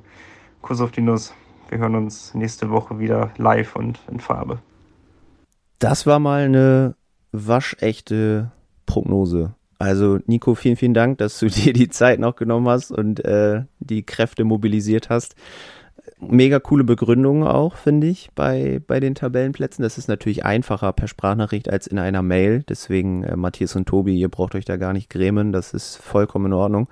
[0.61, 1.33] Kuss auf die Nuss.
[1.69, 4.59] Wir hören uns nächste Woche wieder live und in Farbe.
[5.77, 6.95] Das war mal eine
[7.31, 8.51] waschechte
[8.85, 9.53] Prognose.
[9.79, 13.63] Also Nico, vielen, vielen Dank, dass du dir die Zeit noch genommen hast und äh,
[13.79, 15.35] die Kräfte mobilisiert hast.
[16.19, 19.83] Mega coole Begründung auch, finde ich, bei, bei den Tabellenplätzen.
[19.83, 22.63] Das ist natürlich einfacher per Sprachnachricht als in einer Mail.
[22.67, 25.53] Deswegen, äh, Matthias und Tobi, ihr braucht euch da gar nicht grämen.
[25.53, 26.89] Das ist vollkommen in Ordnung.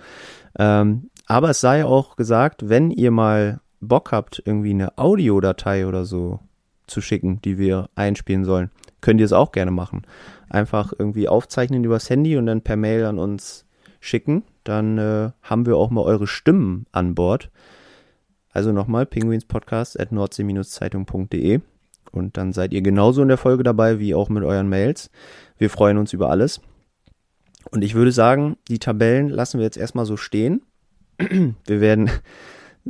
[0.58, 6.06] Ähm, aber es sei auch gesagt, wenn ihr mal Bock habt, irgendwie eine Audiodatei oder
[6.06, 6.40] so
[6.88, 10.04] zu schicken, die wir einspielen sollen, könnt ihr es auch gerne machen.
[10.50, 13.66] Einfach irgendwie aufzeichnen übers Handy und dann per Mail an uns
[14.00, 14.44] schicken.
[14.64, 17.50] Dann äh, haben wir auch mal eure Stimmen an Bord.
[18.52, 21.62] Also nochmal pinguinspodcast at nordsee-zeitung.de
[22.12, 25.10] und dann seid ihr genauso in der Folge dabei wie auch mit euren Mails.
[25.58, 26.62] Wir freuen uns über alles.
[27.70, 30.62] Und ich würde sagen, die Tabellen lassen wir jetzt erstmal so stehen.
[31.20, 32.10] Wir werden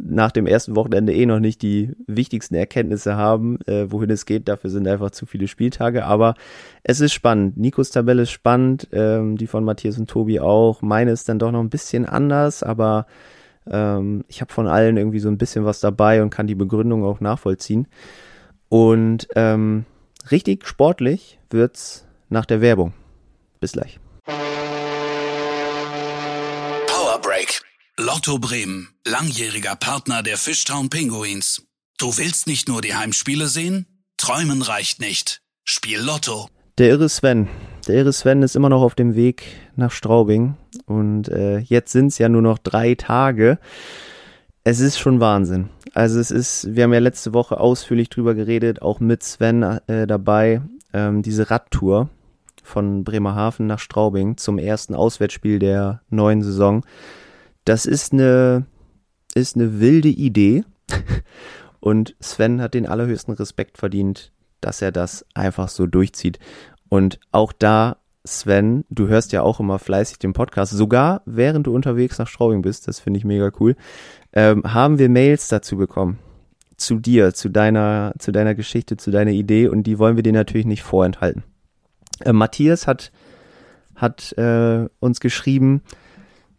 [0.06, 4.48] nach dem ersten Wochenende eh noch nicht die wichtigsten Erkenntnisse haben, äh, wohin es geht.
[4.48, 6.06] Dafür sind einfach zu viele Spieltage.
[6.06, 6.36] Aber
[6.84, 7.58] es ist spannend.
[7.58, 10.82] Nikos Tabelle ist spannend, ähm, die von Matthias und Tobi auch.
[10.82, 13.08] Meine ist dann doch noch ein bisschen anders, aber
[13.70, 17.04] ähm, ich habe von allen irgendwie so ein bisschen was dabei und kann die Begründung
[17.04, 17.88] auch nachvollziehen.
[18.70, 19.86] Und ähm,
[20.32, 22.94] richtig sportlich wird's nach der Werbung.
[23.60, 24.00] Bis gleich.
[28.00, 31.64] Lotto Bremen, langjähriger Partner der Fishtown Pinguins.
[31.98, 33.88] Du willst nicht nur die Heimspiele sehen?
[34.18, 35.42] Träumen reicht nicht.
[35.64, 36.48] Spiel Lotto.
[36.78, 37.48] Der irre Sven.
[37.88, 40.58] Der irre Sven ist immer noch auf dem Weg nach Straubing.
[40.86, 43.58] Und äh, jetzt sind es ja nur noch drei Tage.
[44.64, 45.70] Es ist schon Wahnsinn.
[45.96, 50.06] Also es ist, wir haben ja letzte Woche ausführlich drüber geredet, auch mit Sven äh,
[50.06, 50.62] dabei.
[50.94, 52.12] Ähm, diese Radtour
[52.62, 56.84] von Bremerhaven nach Straubing zum ersten Auswärtsspiel der neuen Saison
[57.68, 58.66] das ist eine,
[59.36, 60.64] ist eine wilde Idee.
[61.80, 66.40] Und Sven hat den allerhöchsten Respekt verdient, dass er das einfach so durchzieht.
[66.90, 71.76] Und auch da, Sven, du hörst ja auch immer fleißig den Podcast, sogar während du
[71.76, 73.76] unterwegs nach Straubing bist, das finde ich mega cool,
[74.34, 76.20] ähm, haben wir Mails dazu bekommen.
[76.78, 80.34] Zu dir, zu deiner, zu deiner Geschichte, zu deiner Idee und die wollen wir dir
[80.34, 81.44] natürlich nicht vorenthalten.
[82.20, 83.12] Äh, Matthias hat,
[83.96, 85.82] hat äh, uns geschrieben,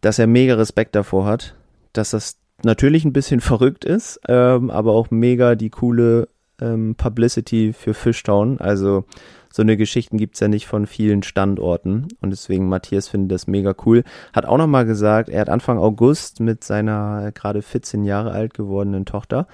[0.00, 1.54] dass er mega Respekt davor hat,
[1.92, 6.28] dass das natürlich ein bisschen verrückt ist, ähm, aber auch mega die coole
[6.60, 8.60] ähm, Publicity für Fishtown.
[8.60, 9.04] Also
[9.50, 13.74] so eine Geschichten gibt's ja nicht von vielen Standorten und deswegen Matthias findet das mega
[13.86, 14.04] cool.
[14.32, 19.06] Hat auch nochmal gesagt, er hat Anfang August mit seiner gerade 14 Jahre alt gewordenen
[19.06, 19.46] Tochter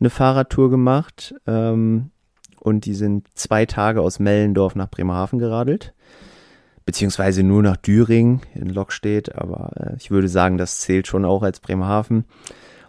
[0.00, 2.10] eine Fahrradtour gemacht ähm,
[2.60, 5.94] und die sind zwei Tage aus Mellendorf nach Bremerhaven geradelt
[6.86, 11.42] beziehungsweise nur nach Düring in Lokstedt, aber äh, ich würde sagen, das zählt schon auch
[11.42, 12.24] als Bremerhaven.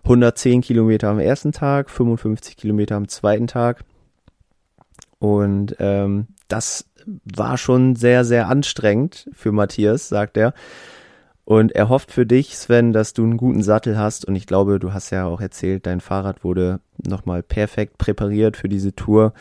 [0.03, 3.83] 110 Kilometer am ersten Tag, 55 Kilometer am zweiten Tag.
[5.19, 10.53] Und ähm, das war schon sehr, sehr anstrengend für Matthias, sagt er.
[11.43, 14.25] Und er hofft für dich, Sven, dass du einen guten Sattel hast.
[14.25, 18.69] Und ich glaube, du hast ja auch erzählt, dein Fahrrad wurde nochmal perfekt präpariert für
[18.69, 19.33] diese Tour.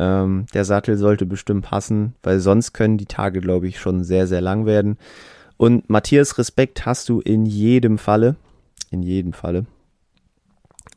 [0.00, 4.26] Ähm, der Sattel sollte bestimmt passen, weil sonst können die Tage, glaube ich, schon sehr,
[4.26, 4.96] sehr lang werden.
[5.58, 8.36] Und Matthias, Respekt hast du in jedem Falle.
[8.90, 9.66] In jedem Falle.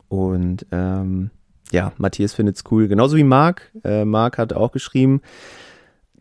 [0.07, 1.31] Und ähm,
[1.69, 2.87] ja, Matthias findet es cool.
[2.87, 3.73] Genauso wie Marc.
[3.83, 5.21] Äh, Marc hat auch geschrieben,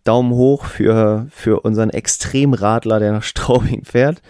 [0.02, 4.22] Daumen hoch für, für unseren Extremradler, der nach Straubing fährt.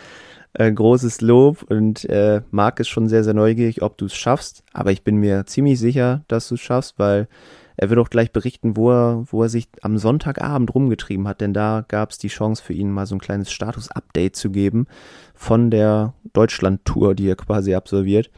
[0.53, 4.63] Äh, großes Lob und äh, Marc ist schon sehr, sehr neugierig, ob du es schaffst.
[4.75, 7.29] Aber ich bin mir ziemlich sicher, dass du es schaffst, weil
[7.77, 11.55] er wird auch gleich berichten, wo er, wo er sich am Sonntagabend rumgetrieben hat, denn
[11.55, 14.87] da gab es die Chance für ihn mal so ein kleines Status-Update zu geben
[15.35, 18.31] von der Deutschland-Tour, die er quasi absolviert.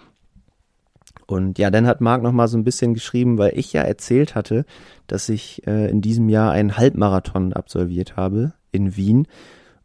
[1.26, 4.34] Und ja, dann hat Marc noch mal so ein bisschen geschrieben, weil ich ja erzählt
[4.34, 4.64] hatte,
[5.06, 9.26] dass ich äh, in diesem Jahr einen Halbmarathon absolviert habe in Wien.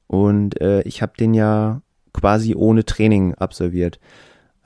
[0.08, 1.82] Und äh, ich habe den ja
[2.14, 4.00] quasi ohne Training absolviert.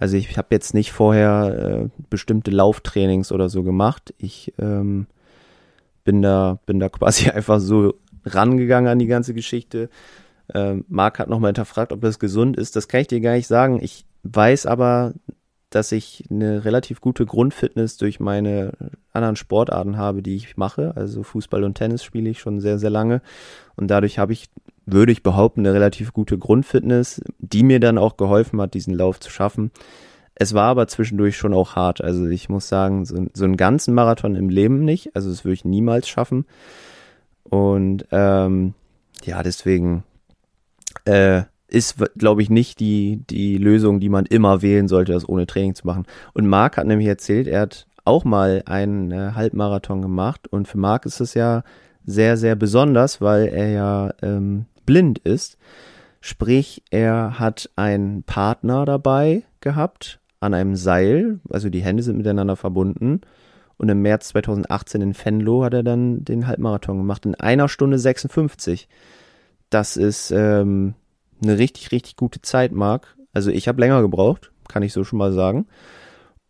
[0.04, 4.14] Also ich habe jetzt nicht vorher äh, bestimmte Lauftrainings oder so gemacht.
[4.18, 5.08] Ich ähm,
[6.04, 7.94] bin da bin da quasi einfach so
[8.26, 9.90] rangegangen an die ganze Geschichte.
[10.54, 12.76] Ähm, Marc hat nochmal hinterfragt, ob das gesund ist.
[12.76, 13.80] Das kann ich dir gar nicht sagen.
[13.82, 15.14] Ich weiß aber,
[15.70, 18.74] dass ich eine relativ gute Grundfitness durch meine
[19.14, 20.98] anderen Sportarten habe, die ich mache.
[20.98, 23.22] Also Fußball und Tennis spiele ich schon sehr, sehr lange.
[23.78, 24.50] Und dadurch habe ich,
[24.86, 29.20] würde ich behaupten, eine relativ gute Grundfitness, die mir dann auch geholfen hat, diesen Lauf
[29.20, 29.72] zu schaffen.
[30.36, 32.02] Es war aber zwischendurch schon auch hart.
[32.02, 35.16] Also ich muss sagen, so, so einen ganzen Marathon im Leben nicht.
[35.16, 36.46] Also das würde ich niemals schaffen.
[37.44, 38.74] Und ähm,
[39.24, 40.04] ja, deswegen
[41.06, 45.48] äh, ist, glaube ich, nicht die, die Lösung, die man immer wählen sollte, das ohne
[45.48, 46.06] Training zu machen.
[46.34, 50.78] Und Marc hat nämlich erzählt, er hat auch mal einen äh, Halbmarathon gemacht und für
[50.78, 51.64] Marc ist es ja
[52.06, 55.58] sehr, sehr besonders, weil er ja ähm, blind ist.
[56.22, 62.56] Sprich, er hat einen Partner dabei gehabt an einem Seil, also die Hände sind miteinander
[62.56, 63.22] verbunden.
[63.78, 67.98] Und im März 2018 in Venlo hat er dann den Halbmarathon gemacht in einer Stunde
[67.98, 68.88] 56.
[69.70, 70.94] Das ist ähm,
[71.42, 73.16] eine richtig, richtig gute Zeit mag.
[73.34, 75.68] Also ich habe länger gebraucht, kann ich so schon mal sagen.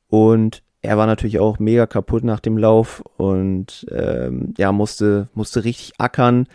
[0.08, 5.63] Und er war natürlich auch mega kaputt nach dem Lauf und ähm, ja, musste, musste
[5.63, 6.48] richtig ackern.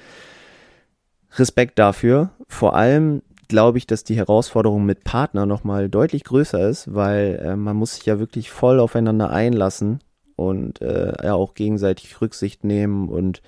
[1.36, 2.30] Respekt dafür.
[2.48, 7.56] Vor allem glaube ich, dass die Herausforderung mit Partner nochmal deutlich größer ist, weil äh,
[7.56, 10.00] man muss sich ja wirklich voll aufeinander einlassen
[10.36, 13.42] und äh, ja auch gegenseitig Rücksicht nehmen und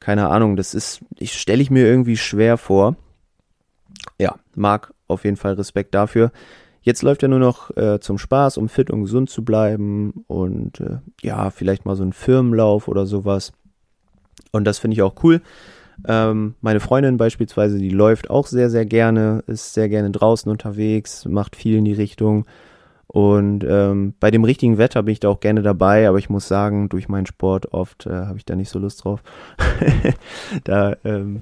[0.00, 2.96] keine Ahnung, das ist, ich stelle ich mir irgendwie schwer vor
[4.18, 6.32] ja, mag auf jeden Fall Respekt dafür.
[6.82, 10.80] Jetzt läuft er nur noch äh, zum Spaß, um fit und gesund zu bleiben und
[10.80, 13.52] äh, ja, vielleicht mal so ein Firmenlauf oder sowas.
[14.52, 15.42] Und das finde ich auch cool.
[16.06, 21.24] Ähm, meine Freundin beispielsweise, die läuft auch sehr, sehr gerne, ist sehr gerne draußen unterwegs,
[21.24, 22.46] macht viel in die Richtung.
[23.06, 26.46] Und ähm, bei dem richtigen Wetter bin ich da auch gerne dabei, aber ich muss
[26.46, 29.22] sagen, durch meinen Sport oft äh, habe ich da nicht so Lust drauf.
[30.64, 31.40] da ähm,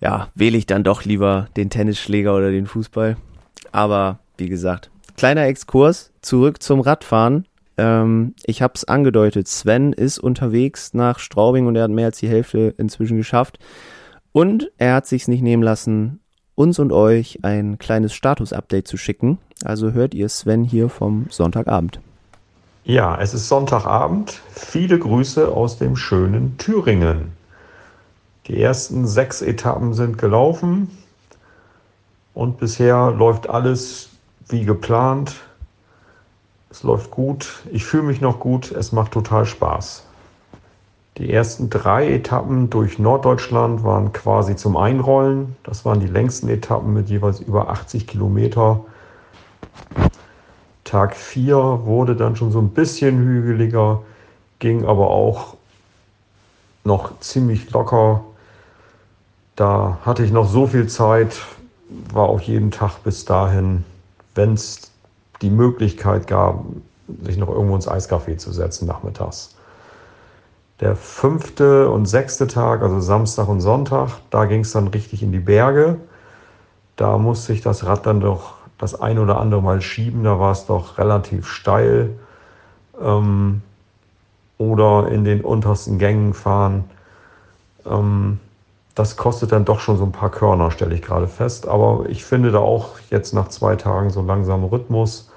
[0.00, 3.16] ja, wähle ich dann doch lieber den Tennisschläger oder den Fußball.
[3.70, 7.46] Aber wie gesagt, kleiner Exkurs zurück zum Radfahren.
[7.80, 12.18] Ähm, ich habe es angedeutet, Sven ist unterwegs nach Straubing und er hat mehr als
[12.18, 13.58] die Hälfte inzwischen geschafft.
[14.32, 16.20] Und er hat sich's nicht nehmen lassen,
[16.54, 19.38] uns und euch ein kleines Status-Update zu schicken.
[19.64, 22.00] Also hört ihr Sven hier vom Sonntagabend.
[22.84, 24.40] Ja, es ist Sonntagabend.
[24.50, 27.32] Viele Grüße aus dem schönen Thüringen.
[28.46, 30.90] Die ersten sechs Etappen sind gelaufen
[32.34, 34.10] und bisher läuft alles
[34.48, 35.36] wie geplant.
[36.70, 40.04] Es läuft gut, ich fühle mich noch gut, es macht total Spaß.
[41.18, 45.56] Die ersten drei Etappen durch Norddeutschland waren quasi zum Einrollen.
[45.64, 48.84] Das waren die längsten Etappen mit jeweils über 80 Kilometer.
[50.84, 54.02] Tag 4 wurde dann schon so ein bisschen hügeliger,
[54.60, 55.56] ging aber auch
[56.84, 58.22] noch ziemlich locker
[59.60, 61.38] da hatte ich noch so viel Zeit,
[62.14, 63.84] war auch jeden Tag bis dahin,
[64.34, 64.89] wenn es
[65.42, 66.64] die Möglichkeit gab,
[67.22, 69.56] sich noch irgendwo ins Eiscafé zu setzen nachmittags.
[70.80, 75.32] Der fünfte und sechste Tag, also Samstag und Sonntag, da ging es dann richtig in
[75.32, 75.96] die Berge.
[76.96, 80.52] Da musste ich das Rad dann doch das ein oder andere Mal schieben, da war
[80.52, 82.10] es doch relativ steil.
[83.00, 83.62] Ähm,
[84.60, 86.84] oder in den untersten Gängen fahren.
[87.86, 88.38] Ähm,
[88.94, 91.66] das kostet dann doch schon so ein paar Körner, stelle ich gerade fest.
[91.66, 95.29] Aber ich finde da auch jetzt nach zwei Tagen so langsam Rhythmus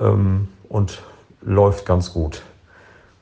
[0.00, 1.02] ähm, und
[1.42, 2.42] läuft ganz gut.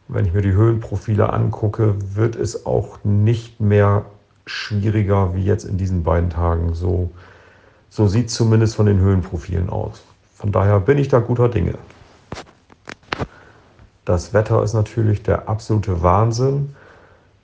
[0.08, 4.04] Wenn ich mir die Höhenprofile angucke, wird es auch nicht mehr
[4.46, 6.74] schwieriger wie jetzt in diesen beiden Tagen.
[6.74, 7.10] So,
[7.88, 10.02] so sieht es zumindest von den Höhenprofilen aus.
[10.34, 11.74] Von daher bin ich da guter Dinge.
[14.04, 16.74] Das Wetter ist natürlich der absolute Wahnsinn.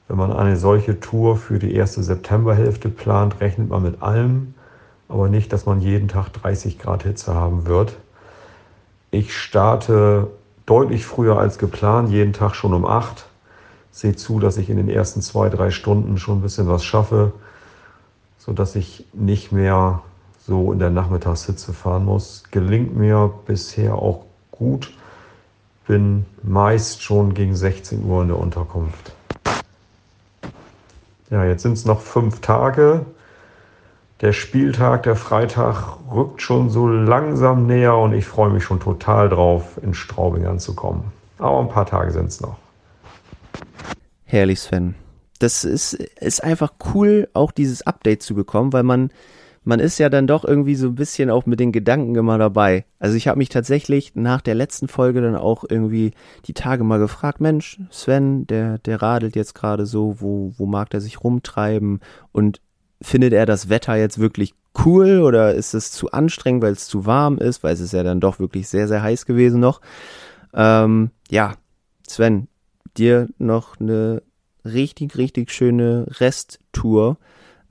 [0.08, 4.54] Wenn man eine solche Tour für die erste Septemberhälfte plant, rechnet man mit allem,
[5.08, 7.96] aber nicht, dass man jeden Tag 30 Grad Hitze haben wird.
[9.10, 10.28] Ich starte
[10.66, 13.26] deutlich früher als geplant, jeden Tag schon um 8.
[13.90, 17.32] Sehe zu, dass ich in den ersten zwei, drei Stunden schon ein bisschen was schaffe,
[18.38, 20.02] sodass ich nicht mehr
[20.46, 22.44] so in der Nachmittagshitze fahren muss.
[22.52, 24.92] Gelingt mir bisher auch gut.
[25.88, 29.12] Bin meist schon gegen 16 Uhr in der Unterkunft.
[31.30, 33.06] Ja, jetzt sind es noch fünf Tage.
[34.20, 39.30] Der Spieltag, der Freitag, rückt schon so langsam näher und ich freue mich schon total
[39.30, 41.04] drauf, in Straubing anzukommen.
[41.38, 42.58] Aber ein paar Tage sind es noch.
[44.24, 44.94] Herrlich, Sven.
[45.38, 49.10] Das ist, ist einfach cool, auch dieses Update zu bekommen, weil man
[49.62, 52.86] man ist ja dann doch irgendwie so ein bisschen auch mit den Gedanken immer dabei.
[52.98, 56.12] Also ich habe mich tatsächlich nach der letzten Folge dann auch irgendwie
[56.46, 60.88] die Tage mal gefragt, Mensch, Sven, der, der radelt jetzt gerade so, wo, wo mag
[60.90, 62.00] der sich rumtreiben
[62.32, 62.60] und
[63.02, 67.06] findet er das Wetter jetzt wirklich cool oder ist es zu anstrengend, weil es zu
[67.06, 69.80] warm ist, weil es ist ja dann doch wirklich sehr, sehr heiß gewesen noch.
[70.54, 71.54] Ähm, ja,
[72.06, 72.48] Sven,
[72.96, 74.22] dir noch eine
[74.64, 77.18] richtig, richtig schöne Resttour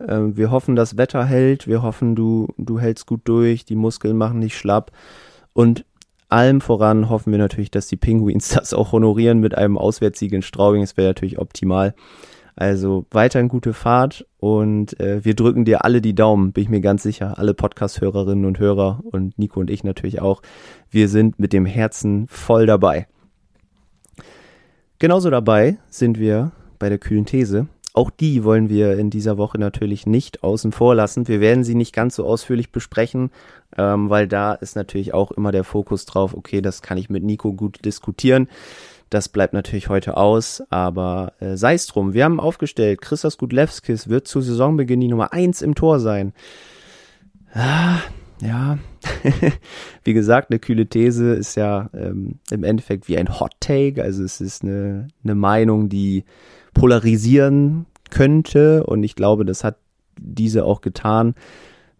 [0.07, 1.67] ähm, wir hoffen, das Wetter hält.
[1.67, 3.65] Wir hoffen, du, du hältst gut durch.
[3.65, 4.91] Die Muskeln machen nicht schlapp.
[5.53, 5.85] Und
[6.29, 10.41] allem voran hoffen wir natürlich, dass die Penguins das auch honorieren mit einem Auswärtssieg in
[10.41, 10.81] Straubing.
[10.81, 11.93] Das wäre natürlich optimal.
[12.59, 16.81] Also weiterhin gute Fahrt und äh, wir drücken dir alle die Daumen, bin ich mir
[16.81, 17.39] ganz sicher.
[17.39, 20.41] Alle Podcast-Hörerinnen und Hörer und Nico und ich natürlich auch.
[20.89, 23.07] Wir sind mit dem Herzen voll dabei.
[24.99, 27.67] Genauso dabei sind wir bei der kühlen These.
[27.93, 31.29] Auch die wollen wir in dieser Woche natürlich nicht außen vor lassen.
[31.29, 33.31] Wir werden sie nicht ganz so ausführlich besprechen,
[33.77, 37.23] ähm, weil da ist natürlich auch immer der Fokus drauf, okay, das kann ich mit
[37.23, 38.49] Nico gut diskutieren.
[39.09, 42.13] Das bleibt natürlich heute aus, aber äh, sei es drum.
[42.13, 46.33] Wir haben aufgestellt, Christos Gudlewskis wird zu Saisonbeginn die Nummer eins im Tor sein.
[47.53, 47.97] Ah,
[48.41, 48.77] ja,
[50.03, 54.01] wie gesagt, eine kühle These ist ja ähm, im Endeffekt wie ein Hot Take.
[54.01, 56.25] Also es ist eine, eine Meinung, die
[56.73, 58.85] polarisieren könnte.
[58.85, 59.77] Und ich glaube, das hat
[60.17, 61.35] diese auch getan.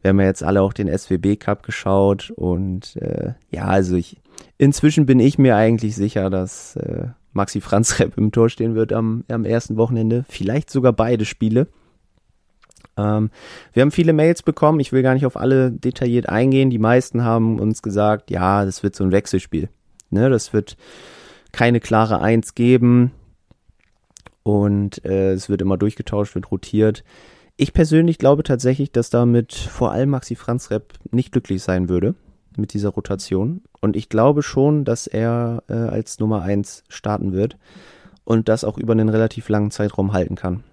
[0.02, 2.32] Wir haben ja jetzt alle auch den SWB Cup geschaut.
[2.36, 4.18] Und äh, ja, also ich
[4.58, 8.94] inzwischen bin ich mir eigentlich sicher, dass äh, Maxi Franz Repp im Tor stehen wird
[8.94, 10.26] am, am ersten Wochenende.
[10.30, 11.68] Vielleicht sogar beide Spiele.
[12.98, 13.30] Ähm,
[13.74, 14.80] wir haben viele Mails bekommen.
[14.80, 16.70] Ich will gar nicht auf alle detailliert eingehen.
[16.70, 19.70] Die meisten haben uns gesagt, ja, das wird so ein Wechselspiel.
[20.12, 20.76] Ne, das wird
[21.52, 23.12] keine klare Eins geben
[24.44, 27.04] und äh, es wird immer durchgetauscht, wird rotiert.
[27.62, 32.16] Ich persönlich glaube tatsächlich, dass damit vor allem Maxi Franz Repp nicht glücklich sein würde
[32.56, 33.64] mit dieser Rotation.
[33.82, 37.58] Und ich glaube schon, dass er äh, als Nummer 1 starten wird
[38.24, 40.64] und das auch über einen relativ langen Zeitraum halten kann.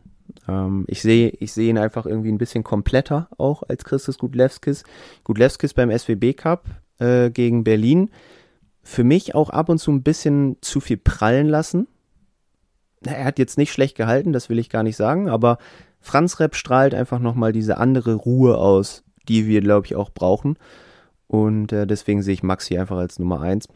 [0.47, 4.85] Ähm, ich sehe ich sehe ihn einfach irgendwie ein bisschen kompletter auch als Christus Gudlewskis.
[5.25, 6.67] Gudlewskis beim SWB Cup
[7.01, 8.11] äh, gegen Berlin.
[8.85, 11.89] Für mich auch ab und zu ein bisschen zu viel prallen lassen
[13.07, 15.59] er hat jetzt nicht schlecht gehalten, das will ich gar nicht sagen, aber
[16.01, 20.57] Franz Repp strahlt einfach nochmal diese andere Ruhe aus, die wir, glaube ich, auch brauchen.
[21.27, 23.69] Und äh, deswegen sehe ich Maxi einfach als Nummer eins.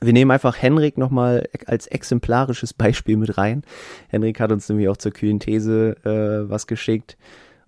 [0.00, 3.62] Wir nehmen einfach Henrik nochmal als exemplarisches Beispiel mit rein.
[4.08, 7.16] Henrik hat uns nämlich auch zur kühlen These äh, was geschickt.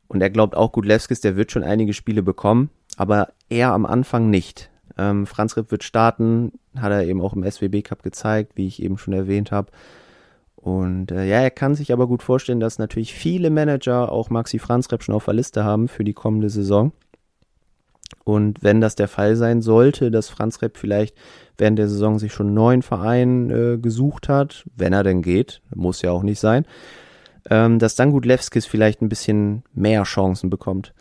[0.09, 4.31] Und er glaubt auch, Gudlewskis, der wird schon einige Spiele bekommen, aber er am Anfang
[4.31, 4.71] nicht.
[4.99, 8.83] Ähm, Franz Ripp wird starten, hat er eben auch im SWB Cup gezeigt, wie ich
[8.83, 9.71] eben schon erwähnt habe.
[10.65, 14.59] Und äh, ja, er kann sich aber gut vorstellen, dass natürlich viele Manager auch Maxi
[14.59, 16.93] Franzrep schon auf der Liste haben für die kommende Saison.
[18.25, 21.15] Und wenn das der Fall sein sollte, dass Franz Repp vielleicht
[21.59, 25.61] während der Saison sich schon einen neuen Verein äh, gesucht hat, wenn er denn geht,
[25.75, 26.65] muss ja auch nicht sein,
[27.51, 30.95] ähm, dass dann Gudlewskis vielleicht ein bisschen mehr Chancen bekommt.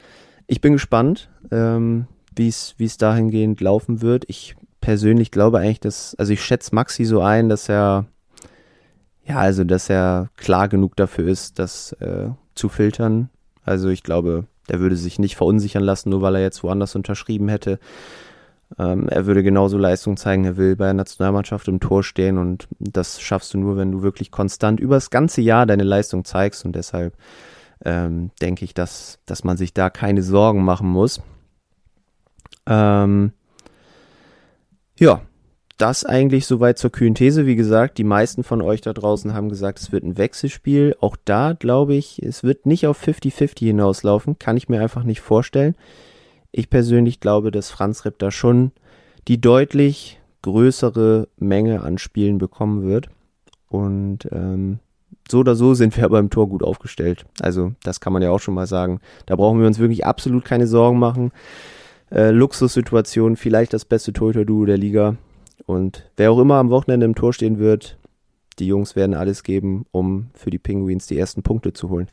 [0.45, 4.25] Ich bin gespannt, ähm, wie es dahingehend laufen wird.
[4.27, 8.07] Ich persönlich glaube eigentlich, dass, also ich schätze Maxi so ein, dass er
[9.25, 13.29] ja, also dass er klar genug dafür ist, das äh, zu filtern.
[13.63, 17.47] Also ich glaube, der würde sich nicht verunsichern lassen, nur weil er jetzt woanders unterschrieben
[17.49, 17.79] hätte.
[18.77, 22.67] Ähm, er würde genauso Leistung zeigen, er will bei der Nationalmannschaft im Tor stehen und
[22.79, 26.65] das schaffst du nur, wenn du wirklich konstant über das ganze Jahr deine Leistung zeigst
[26.65, 27.15] und deshalb
[27.85, 31.21] ähm, denke ich, dass, dass man sich da keine Sorgen machen muss.
[32.65, 33.33] Ähm,
[34.97, 35.21] ja,
[35.77, 37.45] das eigentlich soweit zur kühlen These.
[37.45, 40.95] Wie gesagt, die meisten von euch da draußen haben gesagt, es wird ein Wechselspiel.
[41.01, 44.37] Auch da glaube ich, es wird nicht auf 50-50 hinauslaufen.
[44.39, 45.75] Kann ich mir einfach nicht vorstellen.
[46.51, 48.71] Ich persönlich glaube, dass Franz Ripp da schon
[49.27, 53.09] die deutlich größere Menge an Spielen bekommen wird.
[53.69, 54.79] Und ähm,
[55.29, 57.25] so oder so sind wir beim Tor gut aufgestellt.
[57.41, 58.99] Also das kann man ja auch schon mal sagen.
[59.25, 61.31] Da brauchen wir uns wirklich absolut keine Sorgen machen.
[62.11, 65.17] Äh, Luxussituation, vielleicht das beste Torhüter-Duo der Liga.
[65.65, 67.97] Und wer auch immer am Wochenende im Tor stehen wird,
[68.59, 72.09] die Jungs werden alles geben, um für die Penguins die ersten Punkte zu holen.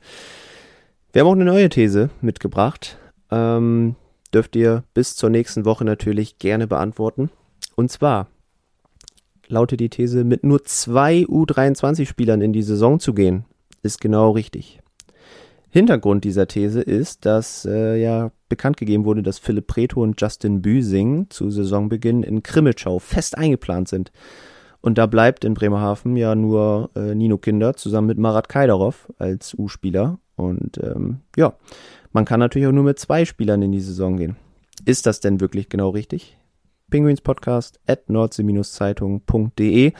[1.12, 2.98] Wir haben auch eine neue These mitgebracht.
[3.30, 3.96] Ähm,
[4.32, 7.30] dürft ihr bis zur nächsten Woche natürlich gerne beantworten.
[7.76, 8.28] Und zwar
[9.48, 13.44] lautet die These, mit nur zwei U23-Spielern in die Saison zu gehen,
[13.82, 14.80] ist genau richtig.
[15.70, 20.60] Hintergrund dieser These ist, dass äh, ja bekannt gegeben wurde, dass Philipp Preto und Justin
[20.60, 24.12] Büsing zu Saisonbeginn in Krimmelschau fest eingeplant sind.
[24.82, 29.54] Und da bleibt in Bremerhaven ja nur äh, Nino Kinder zusammen mit Marat Kaidarov als
[29.54, 30.18] U-Spieler.
[30.36, 31.54] Und ähm, ja,
[32.12, 34.36] man kann natürlich auch nur mit zwei Spielern in die Saison gehen.
[34.84, 36.36] Ist das denn wirklich genau richtig?
[36.90, 39.92] Penguins Podcast at nordsee-zeitung.de.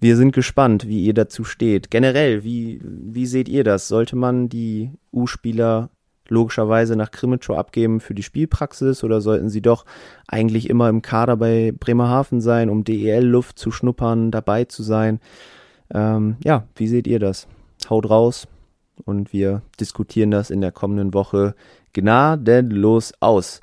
[0.00, 1.90] Wir sind gespannt, wie ihr dazu steht.
[1.90, 3.88] Generell, wie, wie seht ihr das?
[3.88, 5.90] Sollte man die U-Spieler
[6.30, 9.84] logischerweise nach Krimitschau abgeben für die Spielpraxis oder sollten sie doch
[10.26, 15.20] eigentlich immer im Kader bei Bremerhaven sein, um DEL-Luft zu schnuppern, dabei zu sein?
[15.92, 17.48] Ähm, ja, wie seht ihr das?
[17.88, 18.46] Haut raus
[19.04, 21.54] und wir diskutieren das in der kommenden Woche
[21.92, 23.60] gnadenlos aus.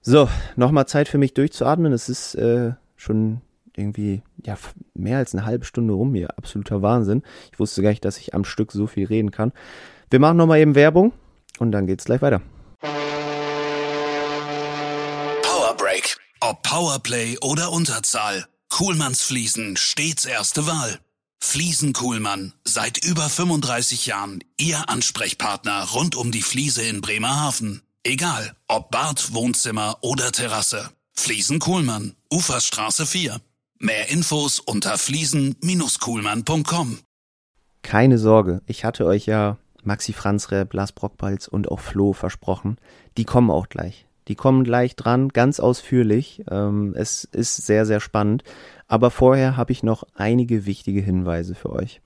[0.00, 1.92] So, nochmal Zeit für mich durchzuatmen.
[1.92, 3.40] Es ist äh, schon
[3.76, 4.56] irgendwie ja
[4.94, 6.36] mehr als eine halbe Stunde rum hier.
[6.36, 7.22] Absoluter Wahnsinn.
[7.52, 9.52] Ich wusste gar nicht, dass ich am Stück so viel reden kann.
[10.10, 11.12] Wir machen nochmal eben Werbung
[11.58, 12.40] und dann geht's gleich weiter.
[15.42, 16.16] Power Break.
[16.40, 18.46] Ob Powerplay oder Unterzahl.
[18.68, 20.98] Kuhlmanns Fliesen stets erste Wahl.
[21.40, 22.52] Fliesen Kuhlmann.
[22.64, 27.82] Seit über 35 Jahren Ihr Ansprechpartner rund um die Fliese in Bremerhaven.
[28.02, 30.90] Egal, ob Bad, Wohnzimmer oder Terrasse.
[31.12, 32.14] Fliesen Kuhlmann.
[32.32, 33.40] Uferstraße 4.
[33.78, 36.98] Mehr Infos unter fliesen-kuhlmann.com.
[37.82, 42.76] Keine Sorge, ich hatte euch ja Maxi Franzre, Blas Brockbalz und auch Flo versprochen.
[43.16, 44.06] Die kommen auch gleich.
[44.28, 46.44] Die kommen gleich dran, ganz ausführlich.
[46.50, 48.42] Ähm, es ist sehr, sehr spannend.
[48.86, 52.00] Aber vorher habe ich noch einige wichtige Hinweise für euch.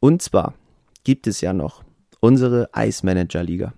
[0.00, 0.54] Und zwar
[1.04, 1.82] gibt es ja noch
[2.20, 3.74] unsere Ice Manager Liga.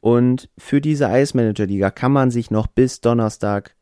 [0.00, 3.76] Und für diese Ice Manager Liga kann man sich noch bis Donnerstag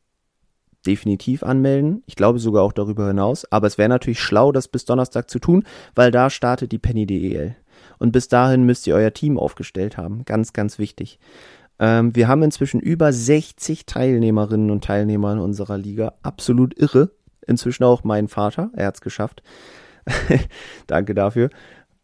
[0.86, 2.02] definitiv anmelden.
[2.06, 3.44] Ich glaube sogar auch darüber hinaus.
[3.50, 5.64] Aber es wäre natürlich schlau, das bis Donnerstag zu tun,
[5.94, 7.56] weil da startet die Penny DEL.
[7.98, 10.24] Und bis dahin müsst ihr euer Team aufgestellt haben.
[10.24, 11.18] Ganz, ganz wichtig.
[11.78, 16.14] Ähm, wir haben inzwischen über 60 Teilnehmerinnen und Teilnehmer in unserer Liga.
[16.22, 17.10] Absolut irre.
[17.46, 18.70] Inzwischen auch mein Vater.
[18.74, 19.42] Er hat es geschafft.
[20.86, 21.50] Danke dafür.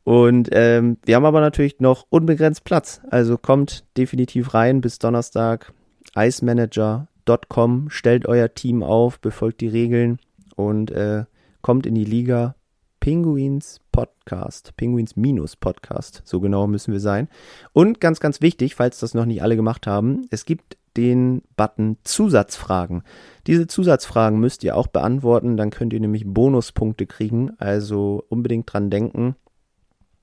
[0.04, 3.00] Und ähm, wir haben aber natürlich noch unbegrenzt Platz.
[3.10, 5.72] Also kommt definitiv rein bis Donnerstag.
[6.14, 7.88] Icemanager.com.
[7.88, 10.18] Stellt euer Team auf, befolgt die Regeln
[10.56, 11.24] und äh,
[11.62, 12.54] kommt in die Liga.
[13.00, 17.28] Penguins Podcast, Penguins Minus Podcast, so genau müssen wir sein.
[17.72, 21.98] Und ganz, ganz wichtig, falls das noch nicht alle gemacht haben, es gibt den Button
[22.02, 23.04] Zusatzfragen.
[23.46, 28.90] Diese Zusatzfragen müsst ihr auch beantworten, dann könnt ihr nämlich Bonuspunkte kriegen, also unbedingt dran
[28.90, 29.36] denken,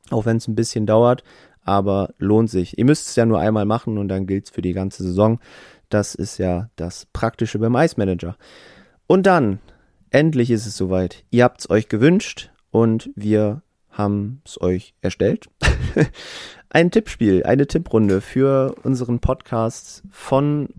[0.09, 1.24] auch wenn es ein bisschen dauert,
[1.63, 2.78] aber lohnt sich.
[2.78, 5.39] Ihr müsst es ja nur einmal machen und dann gilt es für die ganze Saison.
[5.88, 8.36] Das ist ja das Praktische beim Ice Manager.
[9.07, 9.59] Und dann,
[10.09, 11.24] endlich ist es soweit.
[11.32, 13.61] Ihr habt es euch gewünscht, und wir
[13.91, 15.47] haben es euch erstellt.
[16.69, 20.69] Ein Tippspiel, eine Tipprunde für unseren Podcast von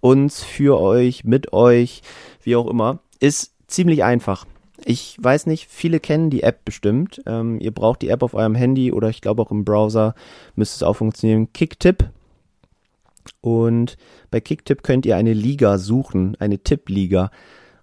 [0.00, 2.02] uns, für euch, mit euch,
[2.42, 4.44] wie auch immer, ist ziemlich einfach.
[4.84, 7.22] Ich weiß nicht, viele kennen die App bestimmt.
[7.24, 10.14] Ähm, ihr braucht die App auf eurem Handy oder ich glaube auch im Browser
[10.54, 11.52] müsste es auch funktionieren.
[11.54, 12.10] Kicktip.
[13.40, 13.96] Und
[14.30, 17.30] bei Kicktip könnt ihr eine Liga suchen, eine Tippliga.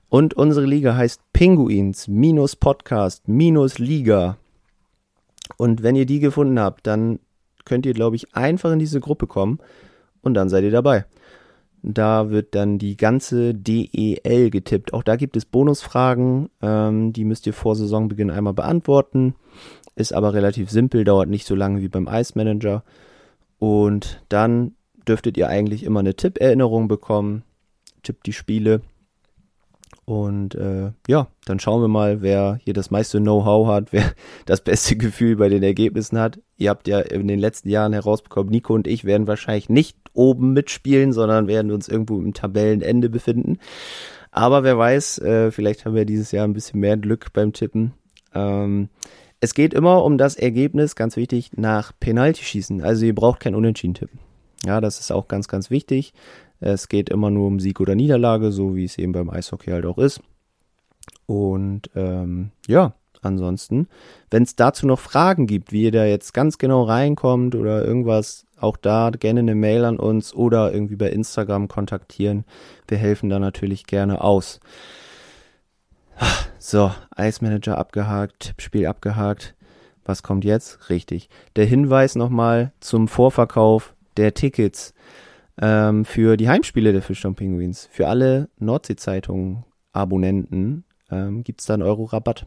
[0.09, 4.37] Und unsere Liga heißt Pinguins minus Podcast minus Liga.
[5.57, 7.19] Und wenn ihr die gefunden habt, dann
[7.63, 9.59] könnt ihr, glaube ich, einfach in diese Gruppe kommen
[10.21, 11.05] und dann seid ihr dabei.
[11.83, 14.93] Da wird dann die ganze DEL getippt.
[14.93, 19.35] Auch da gibt es Bonusfragen, ähm, die müsst ihr vor Saisonbeginn einmal beantworten.
[19.95, 22.83] Ist aber relativ simpel, dauert nicht so lange wie beim Ice Manager.
[23.59, 24.73] Und dann
[25.07, 27.43] dürftet ihr eigentlich immer eine Tipperinnerung bekommen.
[28.01, 28.81] Tippt die Spiele
[30.09, 34.11] und äh, ja, dann schauen wir mal, wer hier das meiste Know-how hat, wer
[34.47, 36.39] das beste Gefühl bei den Ergebnissen hat.
[36.57, 40.53] Ihr habt ja in den letzten Jahren herausbekommen, Nico und ich werden wahrscheinlich nicht oben
[40.53, 43.59] mitspielen, sondern werden uns irgendwo im Tabellenende befinden.
[44.31, 47.93] Aber wer weiß, äh, vielleicht haben wir dieses Jahr ein bisschen mehr Glück beim Tippen.
[48.33, 48.89] Ähm,
[49.41, 52.81] es geht immer um das Ergebnis, ganz wichtig, nach Penalty-Schießen.
[52.81, 54.19] Also ihr braucht kein Unentschieden tippen.
[54.65, 56.13] Ja, das ist auch ganz, ganz wichtig.
[56.59, 59.85] Es geht immer nur um Sieg oder Niederlage, so wie es eben beim Eishockey halt
[59.85, 60.21] auch ist.
[61.25, 63.87] Und ähm, ja, ansonsten,
[64.29, 68.45] wenn es dazu noch Fragen gibt, wie ihr da jetzt ganz genau reinkommt oder irgendwas,
[68.59, 72.45] auch da gerne eine Mail an uns oder irgendwie bei Instagram kontaktieren.
[72.87, 74.59] Wir helfen da natürlich gerne aus.
[76.57, 79.55] So, Eismanager abgehakt, Tippspiel abgehakt.
[80.03, 80.89] Was kommt jetzt?
[80.89, 81.29] Richtig.
[81.55, 84.93] Der Hinweis nochmal zum Vorverkauf der Tickets.
[85.61, 87.89] Ähm, für die Heimspiele der Fischtown Penguins.
[87.91, 92.45] Für alle Nordsee-Zeitung-Abonnenten ähm, gibt es dann Euro Rabatt.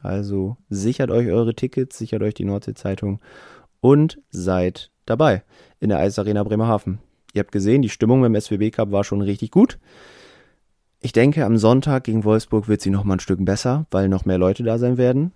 [0.00, 3.20] Also sichert euch eure Tickets, sichert euch die Nordsee-Zeitung
[3.80, 5.42] und seid dabei
[5.80, 6.98] in der Eisarena Bremerhaven.
[7.32, 9.78] Ihr habt gesehen, die Stimmung beim SWB Cup war schon richtig gut.
[11.00, 14.24] Ich denke, am Sonntag gegen Wolfsburg wird sie noch mal ein Stück besser, weil noch
[14.24, 15.32] mehr Leute da sein werden.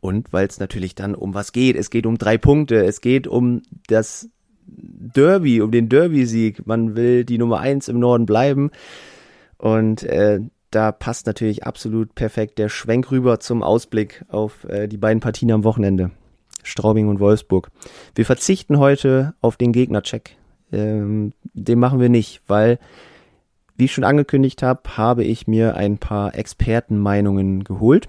[0.00, 1.76] Und weil es natürlich dann um was geht.
[1.76, 2.84] Es geht um drei Punkte.
[2.84, 4.30] Es geht um das
[4.68, 6.66] Derby, um den Derby-Sieg.
[6.66, 8.70] Man will die Nummer eins im Norden bleiben.
[9.56, 10.40] Und äh,
[10.70, 15.50] da passt natürlich absolut perfekt der Schwenk rüber zum Ausblick auf äh, die beiden Partien
[15.50, 16.10] am Wochenende.
[16.62, 17.70] Straubing und Wolfsburg.
[18.14, 20.36] Wir verzichten heute auf den Gegnercheck.
[20.70, 22.78] Ähm, den machen wir nicht, weil,
[23.76, 28.08] wie ich schon angekündigt habe, habe ich mir ein paar Expertenmeinungen geholt.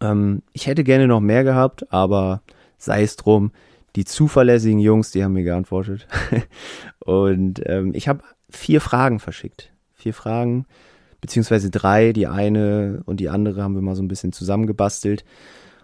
[0.00, 2.42] Ähm, ich hätte gerne noch mehr gehabt, aber
[2.76, 3.52] sei es drum.
[3.96, 6.06] Die zuverlässigen Jungs, die haben mir geantwortet.
[7.00, 9.72] und ähm, ich habe vier Fragen verschickt.
[9.94, 10.66] Vier Fragen,
[11.20, 12.12] beziehungsweise drei.
[12.12, 15.24] Die eine und die andere haben wir mal so ein bisschen zusammengebastelt.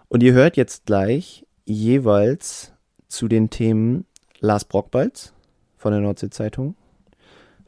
[0.07, 2.73] Und ihr hört jetzt gleich jeweils
[3.09, 4.05] zu den Themen
[4.39, 5.33] Lars Brockbalz
[5.77, 6.75] von der Nordsee-Zeitung,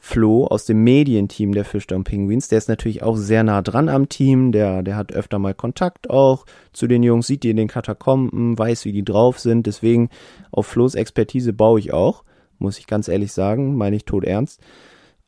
[0.02, 2.48] Flo aus dem Medienteam der Fischdown Penguins.
[2.48, 4.52] Der ist natürlich auch sehr nah dran am Team.
[4.52, 8.58] Der, der hat öfter mal Kontakt auch zu den Jungs, sieht die in den Katakomben,
[8.58, 9.68] weiß, wie die drauf sind.
[9.68, 10.10] Deswegen
[10.52, 12.24] auf Flo's Expertise baue ich auch,
[12.58, 14.62] muss ich ganz ehrlich sagen, meine ich tot ernst.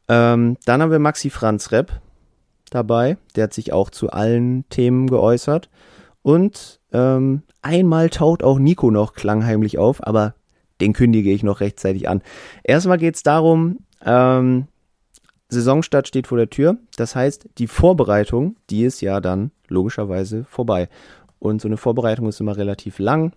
[0.07, 1.91] Ähm, dann haben wir Maxi Franz Repp
[2.69, 3.17] dabei.
[3.35, 5.69] Der hat sich auch zu allen Themen geäußert.
[6.21, 10.35] Und ähm, einmal taucht auch Nico noch klangheimlich auf, aber
[10.79, 12.21] den kündige ich noch rechtzeitig an.
[12.63, 14.67] Erstmal geht es darum, ähm,
[15.49, 16.77] Saisonstart steht vor der Tür.
[16.95, 20.89] Das heißt, die Vorbereitung, die ist ja dann logischerweise vorbei.
[21.39, 23.33] Und so eine Vorbereitung ist immer relativ lang.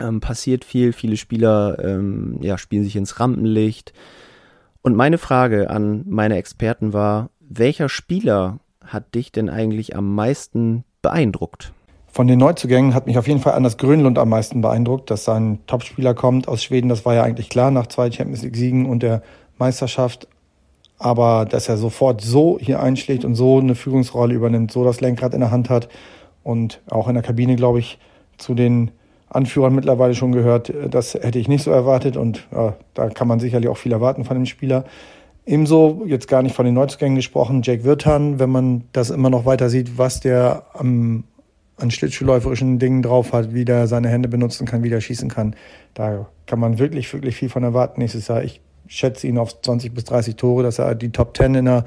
[0.00, 3.92] Ähm, passiert viel, viele Spieler ähm, ja, spielen sich ins Rampenlicht.
[4.82, 10.84] Und meine Frage an meine Experten war, welcher Spieler hat dich denn eigentlich am meisten
[11.00, 11.72] beeindruckt?
[12.06, 15.60] Von den Neuzugängen hat mich auf jeden Fall Anders Grönlund am meisten beeindruckt, dass sein
[15.66, 16.88] Topspieler kommt aus Schweden.
[16.88, 19.22] Das war ja eigentlich klar nach zwei Champions League Siegen und der
[19.58, 20.28] Meisterschaft.
[20.98, 25.34] Aber dass er sofort so hier einschlägt und so eine Führungsrolle übernimmt, so das Lenkrad
[25.34, 25.88] in der Hand hat
[26.42, 27.98] und auch in der Kabine, glaube ich,
[28.38, 28.90] zu den
[29.28, 33.40] Anführern mittlerweile schon gehört, das hätte ich nicht so erwartet und ja, da kann man
[33.40, 34.84] sicherlich auch viel erwarten von dem Spieler.
[35.44, 39.44] Ebenso, jetzt gar nicht von den Neuzugängen gesprochen, Jake Wirtan, wenn man das immer noch
[39.44, 41.24] weiter sieht, was der am
[41.76, 45.56] an schlittschuhläuferischen Dingen drauf hat, wie der seine Hände benutzen kann, wie der schießen kann.
[45.94, 48.44] Da kann man wirklich, wirklich viel von erwarten nächstes Jahr.
[48.44, 51.84] Ich schätze ihn auf 20 bis 30 Tore, dass er die Top 10 in der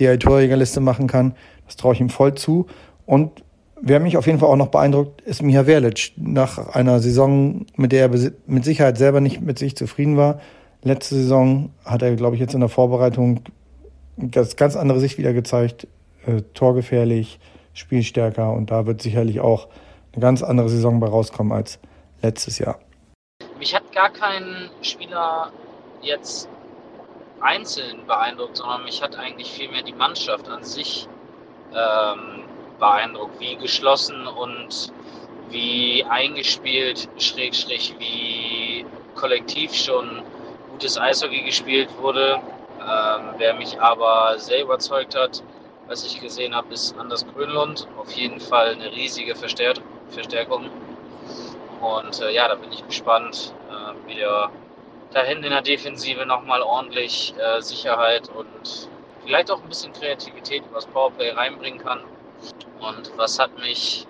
[0.00, 1.34] DL-Torjägerliste machen kann.
[1.66, 2.66] Das traue ich ihm voll zu.
[3.06, 3.44] Und
[3.80, 6.12] wer mich auf jeden Fall auch noch beeindruckt, ist Miha Verlic.
[6.16, 10.40] Nach einer Saison, mit der er mit Sicherheit selber nicht mit sich zufrieden war.
[10.82, 13.40] Letzte Saison hat er, glaube ich, jetzt in der Vorbereitung
[14.16, 15.86] das ganz andere Sicht wieder gezeigt.
[16.26, 17.38] Äh, torgefährlich,
[17.74, 19.68] spielstärker und da wird sicherlich auch
[20.12, 21.78] eine ganz andere Saison bei rauskommen als
[22.22, 22.78] letztes Jahr.
[23.58, 25.52] Mich hat gar kein Spieler
[26.04, 26.48] jetzt
[27.40, 31.08] einzeln beeindruckt, sondern mich hat eigentlich vielmehr die Mannschaft an sich
[31.74, 32.44] ähm,
[32.78, 34.92] beeindruckt, wie geschlossen und
[35.50, 40.22] wie eingespielt, schräg, schräg, wie kollektiv schon
[40.70, 42.40] gutes Eishockey gespielt wurde.
[42.80, 45.42] Ähm, wer mich aber sehr überzeugt hat,
[45.86, 47.86] was ich gesehen habe, ist Anders Grönlund.
[47.98, 49.74] Auf jeden Fall eine riesige Verstär
[50.08, 50.70] Verstärkung.
[51.80, 54.50] Und äh, ja, da bin ich gespannt, äh, wie der
[55.14, 58.88] da hinten in der Defensive nochmal ordentlich äh, Sicherheit und
[59.22, 62.00] vielleicht auch ein bisschen Kreativität übers Powerplay reinbringen kann.
[62.80, 64.06] Und was hat mich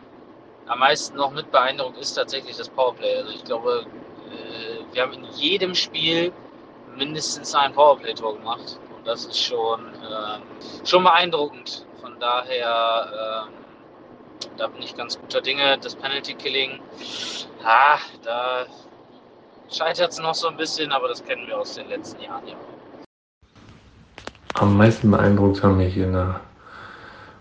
[0.67, 3.19] am meisten noch mit beeindruckt, ist tatsächlich das Powerplay.
[3.19, 3.87] Also ich glaube,
[4.33, 6.33] äh, wir haben in jedem Spiel
[6.97, 11.87] mindestens ein Powerplay-Tor gemacht das ist schon, äh, schon beeindruckend.
[12.01, 15.79] Von daher, äh, da bin ich ganz guter Dinge.
[15.79, 16.81] Das Penalty Killing,
[17.65, 18.67] ah, da
[19.71, 22.55] scheitert es noch so ein bisschen, aber das kennen wir aus den letzten Jahren ja.
[24.55, 26.41] Am meisten beeindruckt haben mich in der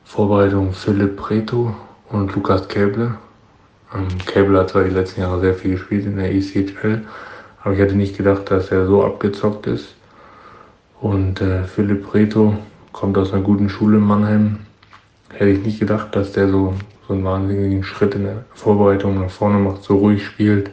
[0.04, 1.76] Vorbereitung Philipp Preto
[2.10, 3.16] und Lukas Käble.
[3.94, 7.06] Ähm, Käble hat zwar die letzten Jahre sehr viel gespielt in der ECHL,
[7.64, 9.96] aber ich hätte nicht gedacht, dass er so abgezockt ist.
[11.02, 12.58] Und äh, Philipp Reto
[12.94, 14.60] kommt aus einer guten Schule in Mannheim.
[15.34, 16.74] Hätte ich nicht gedacht, dass der so,
[17.08, 20.72] so einen wahnsinnigen Schritt in der Vorbereitung nach vorne macht, so ruhig spielt,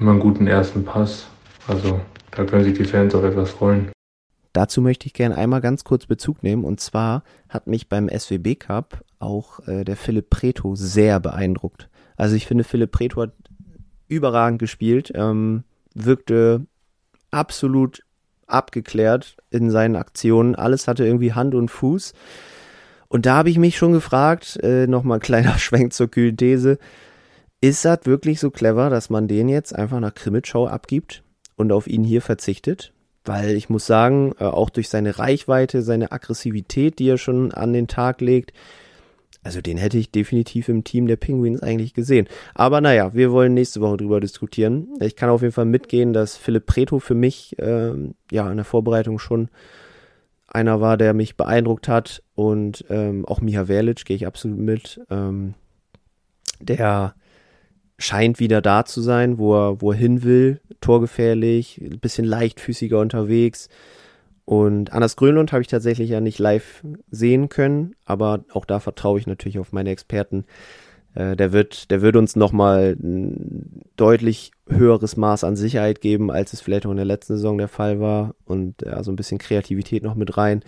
[0.00, 1.26] immer einen guten ersten Pass.
[1.68, 3.90] Also da können sich die Fans auch etwas freuen.
[4.52, 6.64] Dazu möchte ich gerne einmal ganz kurz Bezug nehmen.
[6.64, 11.88] Und zwar hat mich beim SWB Cup auch äh, der Philipp Preto sehr beeindruckt.
[12.16, 13.32] Also ich finde, Philipp Preto hat
[14.08, 16.66] überragend gespielt, ähm, wirkte
[17.30, 18.02] absolut
[18.46, 20.54] abgeklärt in seinen Aktionen.
[20.54, 22.12] Alles hatte irgendwie Hand und Fuß.
[23.08, 26.78] Und da habe ich mich schon gefragt, äh, nochmal kleiner Schwenk zur kühlen These,
[27.68, 31.22] ist das wirklich so clever, dass man den jetzt einfach nach Krimitschau abgibt
[31.56, 32.92] und auf ihn hier verzichtet?
[33.24, 37.72] Weil ich muss sagen, äh, auch durch seine Reichweite, seine Aggressivität, die er schon an
[37.72, 38.52] den Tag legt,
[39.42, 42.26] also den hätte ich definitiv im Team der Penguins eigentlich gesehen.
[42.54, 44.88] Aber naja, wir wollen nächste Woche drüber diskutieren.
[45.00, 48.64] Ich kann auf jeden Fall mitgehen, dass Philipp Preto für mich ähm, ja in der
[48.64, 49.48] Vorbereitung schon
[50.48, 52.24] einer war, der mich beeindruckt hat.
[52.34, 55.00] Und ähm, auch Miha Verlic gehe ich absolut mit.
[55.10, 55.54] Ähm,
[56.58, 57.14] der
[57.98, 60.60] scheint wieder da zu sein, wo er, wo er hin will.
[60.80, 63.68] Torgefährlich, ein bisschen leichtfüßiger unterwegs.
[64.44, 69.18] Und Anders Grönlund habe ich tatsächlich ja nicht live sehen können, aber auch da vertraue
[69.18, 70.44] ich natürlich auf meine Experten.
[71.14, 76.52] Äh, der wird, der wird uns nochmal ein deutlich höheres Maß an Sicherheit geben, als
[76.52, 79.38] es vielleicht auch in der letzten Saison der Fall war und ja, so ein bisschen
[79.38, 80.62] Kreativität noch mit rein.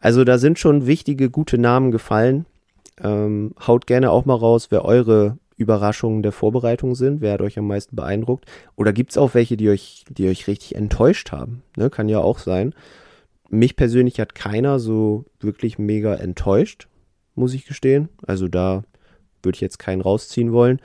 [0.00, 2.44] Also da sind schon wichtige, gute Namen gefallen.
[3.02, 7.58] Ähm, haut gerne auch mal raus, wer eure Überraschungen der Vorbereitung sind, wer hat euch
[7.58, 8.46] am meisten beeindruckt.
[8.76, 11.62] Oder gibt es auch welche, die euch, die euch richtig enttäuscht haben?
[11.76, 12.74] Ne, kann ja auch sein
[13.52, 16.88] mich persönlich hat keiner so wirklich mega enttäuscht,
[17.34, 18.08] muss ich gestehen.
[18.26, 18.82] Also da
[19.42, 20.80] würde ich jetzt keinen rausziehen wollen.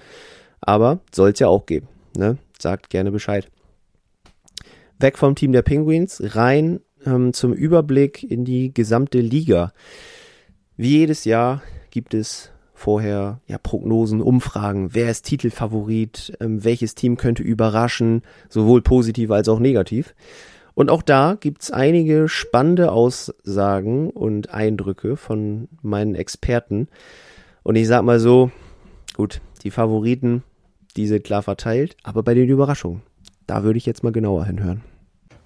[0.59, 1.87] Aber soll es ja auch geben.
[2.17, 2.37] Ne?
[2.59, 3.49] Sagt gerne Bescheid.
[4.99, 9.71] Weg vom Team der Penguins, rein ähm, zum Überblick in die gesamte Liga.
[10.75, 17.17] Wie jedes Jahr gibt es vorher ja Prognosen, Umfragen, wer ist Titelfavorit, ähm, welches Team
[17.17, 20.13] könnte überraschen, sowohl positiv als auch negativ.
[20.75, 26.87] Und auch da gibt's einige spannende Aussagen und Eindrücke von meinen Experten.
[27.63, 28.51] Und ich sag mal so,
[29.15, 30.43] gut, die Favoriten,
[30.95, 33.01] die sind klar verteilt, aber bei den Überraschungen,
[33.47, 34.83] da würde ich jetzt mal genauer hinhören.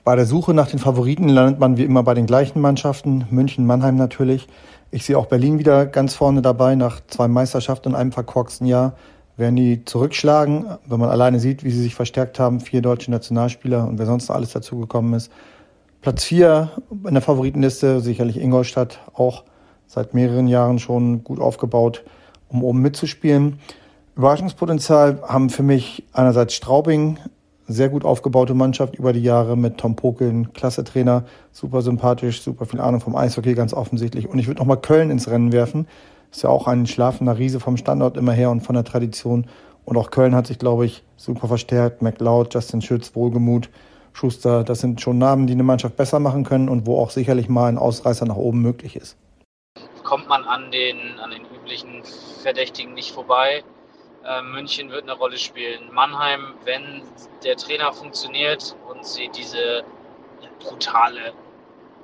[0.04, 3.68] Bei der Suche nach den Favoriten landet man wie immer bei den gleichen Mannschaften, München,
[3.68, 4.48] Mannheim natürlich.
[4.90, 8.94] Ich sehe auch Berlin wieder ganz vorne dabei nach zwei Meisterschaften und einem verkorksten Jahr
[9.38, 13.88] werden die zurückschlagen, wenn man alleine sieht, wie sie sich verstärkt haben, vier deutsche Nationalspieler
[13.88, 15.32] und wer sonst noch alles dazugekommen ist.
[16.02, 16.72] Platz vier
[17.08, 19.44] in der Favoritenliste, sicherlich Ingolstadt, auch
[19.86, 22.04] seit mehreren Jahren schon gut aufgebaut,
[22.50, 23.60] um oben mitzuspielen.
[24.16, 27.20] Überraschungspotenzial haben für mich einerseits Straubing,
[27.72, 32.66] sehr gut aufgebaute Mannschaft über die Jahre mit Tom Pokeln, klasse Trainer, super sympathisch, super
[32.66, 34.28] viel Ahnung vom Eishockey, ganz offensichtlich.
[34.28, 35.88] Und ich würde nochmal Köln ins Rennen werfen,
[36.32, 39.48] ist ja auch ein schlafender Riese vom Standort immer her und von der Tradition.
[39.86, 42.02] Und auch Köln hat sich, glaube ich, super verstärkt.
[42.02, 43.70] McLeod, Justin Schütz, Wohlgemut,
[44.14, 47.50] Schuster, das sind schon Namen, die eine Mannschaft besser machen können und wo auch sicherlich
[47.50, 49.18] mal ein Ausreißer nach oben möglich ist.
[50.04, 52.04] Kommt man an den, an den üblichen
[52.42, 53.64] Verdächtigen nicht vorbei.
[54.24, 55.92] Äh, München wird eine Rolle spielen.
[55.92, 57.02] Mannheim, wenn
[57.44, 59.84] der Trainer funktioniert und sie diese
[60.60, 61.34] brutale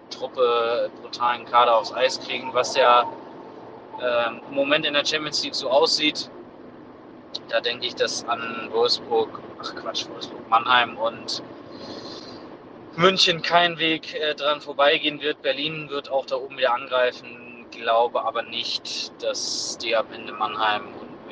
[0.10, 3.06] Truppe, brutalen Kader aufs Eis kriegen, was ja
[4.02, 6.30] ähm, im Moment in der Champions League so aussieht,
[7.50, 11.44] da denke ich, dass an Wolfsburg, ach Quatsch, Wolfsburg, Mannheim und
[12.96, 15.42] München kein Weg äh, dran vorbeigehen wird.
[15.44, 20.84] Berlin wird auch da oben wieder angreifen, glaube aber nicht, dass die am Ende Mannheim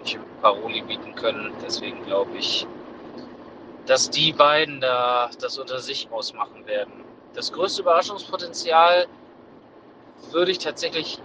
[0.05, 1.51] München Paroli bieten können.
[1.63, 2.67] Deswegen glaube ich,
[3.87, 6.93] dass die beiden da das unter sich ausmachen werden.
[7.33, 9.07] Das größte Überraschungspotenzial
[10.31, 11.19] würde ich tatsächlich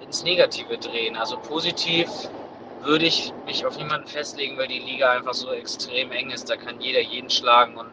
[0.00, 1.16] ins Negative drehen.
[1.16, 2.08] Also positiv
[2.82, 6.50] würde ich mich auf niemanden festlegen, weil die Liga einfach so extrem eng ist.
[6.50, 7.92] Da kann jeder jeden schlagen und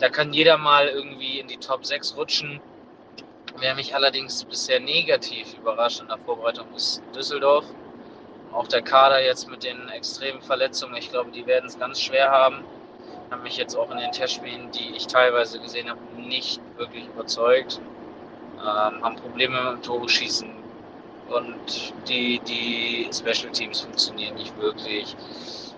[0.00, 2.60] da kann jeder mal irgendwie in die Top 6 rutschen.
[3.60, 7.66] Wer mich allerdings bisher negativ überrascht in der Vorbereitung ist Düsseldorf.
[8.52, 12.30] Auch der Kader jetzt mit den extremen Verletzungen, ich glaube, die werden es ganz schwer
[12.30, 12.64] haben.
[13.30, 17.80] Haben mich jetzt auch in den Testspielen, die ich teilweise gesehen habe, nicht wirklich überzeugt.
[18.58, 20.60] Ähm, haben Probleme mit dem Tore schießen,
[21.30, 25.16] und die, die Special Teams funktionieren nicht wirklich.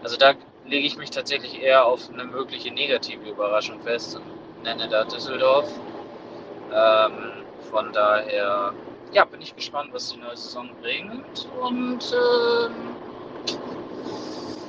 [0.03, 0.35] Also da
[0.67, 5.71] lege ich mich tatsächlich eher auf eine mögliche negative Überraschung fest und nenne da Düsseldorf.
[6.75, 8.73] Ähm, von daher
[9.13, 12.73] ja, bin ich gespannt, was die neue Saison bringt und ähm,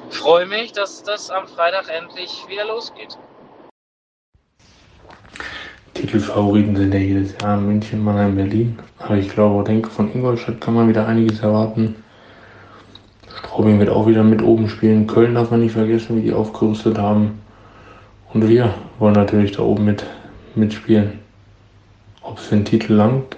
[0.10, 3.18] freue mich, dass das am Freitag endlich wieder losgeht.
[5.94, 8.80] Titelfavoriten sind ja jedes Jahr München, Mannheim, Berlin.
[9.00, 11.96] Aber ich glaube, denke, von Ingolstadt kann man wieder einiges erwarten.
[13.38, 15.08] Straubing wird auch wieder mit oben spielen.
[15.08, 17.40] Köln darf man nicht vergessen, wie die aufgerüstet haben.
[18.34, 20.04] Und wir wollen natürlich da oben mit,
[20.56, 21.20] mitspielen.
[22.22, 23.38] Ob es für den Titel langt,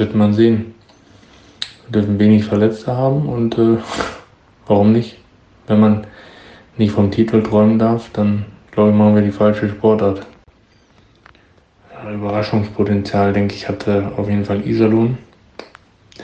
[0.00, 0.74] wird man sehen.
[1.86, 3.76] Wir dürfen wenig Verletzte haben und äh,
[4.66, 5.18] warum nicht?
[5.66, 6.06] Wenn man
[6.76, 10.26] nicht vom Titel träumen darf, dann glaube ich, machen wir die falsche Sportart.
[12.12, 15.18] Überraschungspotenzial, denke ich, hatte auf jeden Fall Iserlohn.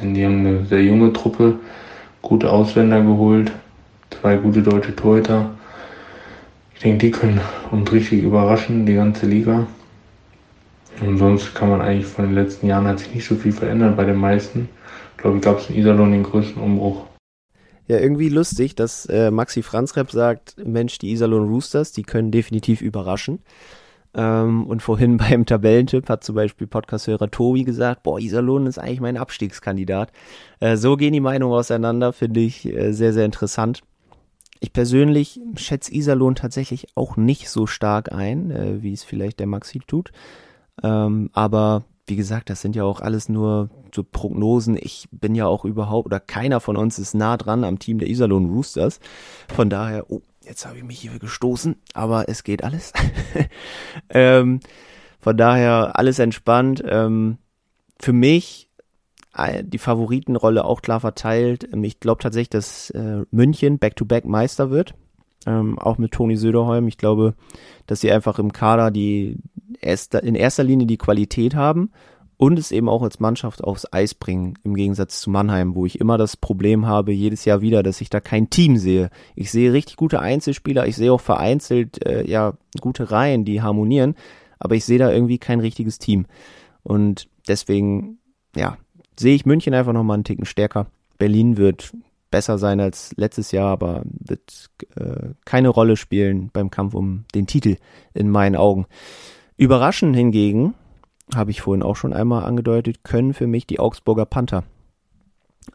[0.00, 1.58] Denn die haben eine sehr junge Truppe,
[2.22, 3.52] gute Ausländer geholt,
[4.10, 5.50] zwei gute deutsche Torhüter.
[6.74, 9.66] Ich denke, die können uns richtig überraschen, die ganze Liga.
[11.00, 13.96] Und sonst kann man eigentlich von den letzten Jahren hat sich nicht so viel verändert
[13.96, 14.68] bei den meisten.
[15.16, 17.06] Ich glaube, gab es in Iserlohn den größten Umbruch.
[17.88, 22.80] Ja, irgendwie lustig, dass äh, Maxi Franzrep sagt, Mensch, die Iserlohn Roosters, die können definitiv
[22.80, 23.40] überraschen.
[24.14, 29.00] Ähm, und vorhin beim Tabellentipp hat zum Beispiel Podcast-Hörer Tobi gesagt, boah, Iserlohn ist eigentlich
[29.00, 30.10] mein Abstiegskandidat.
[30.58, 33.82] Äh, so gehen die Meinungen auseinander, finde ich äh, sehr, sehr interessant.
[34.58, 39.46] Ich persönlich schätze Iserlohn tatsächlich auch nicht so stark ein, äh, wie es vielleicht der
[39.46, 40.10] Maxi tut.
[40.82, 44.76] Ähm, aber wie gesagt, das sind ja auch alles nur so Prognosen.
[44.80, 48.08] Ich bin ja auch überhaupt, oder keiner von uns ist nah dran am Team der
[48.08, 49.00] Iserlohn Roosters.
[49.54, 52.92] Von daher, oh, jetzt habe ich mich hier gestoßen, aber es geht alles.
[54.10, 54.60] ähm,
[55.18, 56.82] von daher alles entspannt.
[56.86, 57.38] Ähm,
[57.98, 58.70] für mich
[59.36, 61.68] äh, die Favoritenrolle auch klar verteilt.
[61.82, 64.94] Ich glaube tatsächlich, dass äh, München Back-to-Back -back Meister wird.
[65.46, 66.88] Ähm, auch mit Toni Söderholm.
[66.88, 67.34] Ich glaube,
[67.86, 69.38] dass sie einfach im Kader die
[69.80, 71.90] erster, in erster Linie die Qualität haben
[72.36, 76.00] und es eben auch als Mannschaft aufs Eis bringen, im Gegensatz zu Mannheim, wo ich
[76.00, 79.10] immer das Problem habe, jedes Jahr wieder, dass ich da kein Team sehe.
[79.34, 84.14] Ich sehe richtig gute Einzelspieler, ich sehe auch vereinzelt äh, ja gute Reihen, die harmonieren,
[84.58, 86.26] aber ich sehe da irgendwie kein richtiges Team.
[86.82, 88.18] Und deswegen,
[88.54, 88.76] ja,
[89.18, 90.86] sehe ich München einfach nochmal einen Ticken stärker.
[91.18, 91.92] Berlin wird
[92.36, 97.46] besser sein als letztes Jahr, aber wird äh, keine Rolle spielen beim Kampf um den
[97.46, 97.76] Titel
[98.12, 98.84] in meinen Augen.
[99.56, 100.74] Überraschend hingegen,
[101.34, 104.64] habe ich vorhin auch schon einmal angedeutet, können für mich die Augsburger Panther.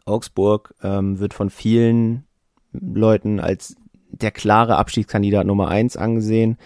[0.04, 2.26] Augsburg ähm, wird von vielen
[2.70, 3.74] Leuten als
[4.08, 6.58] der klare Abstiegskandidat Nummer eins angesehen.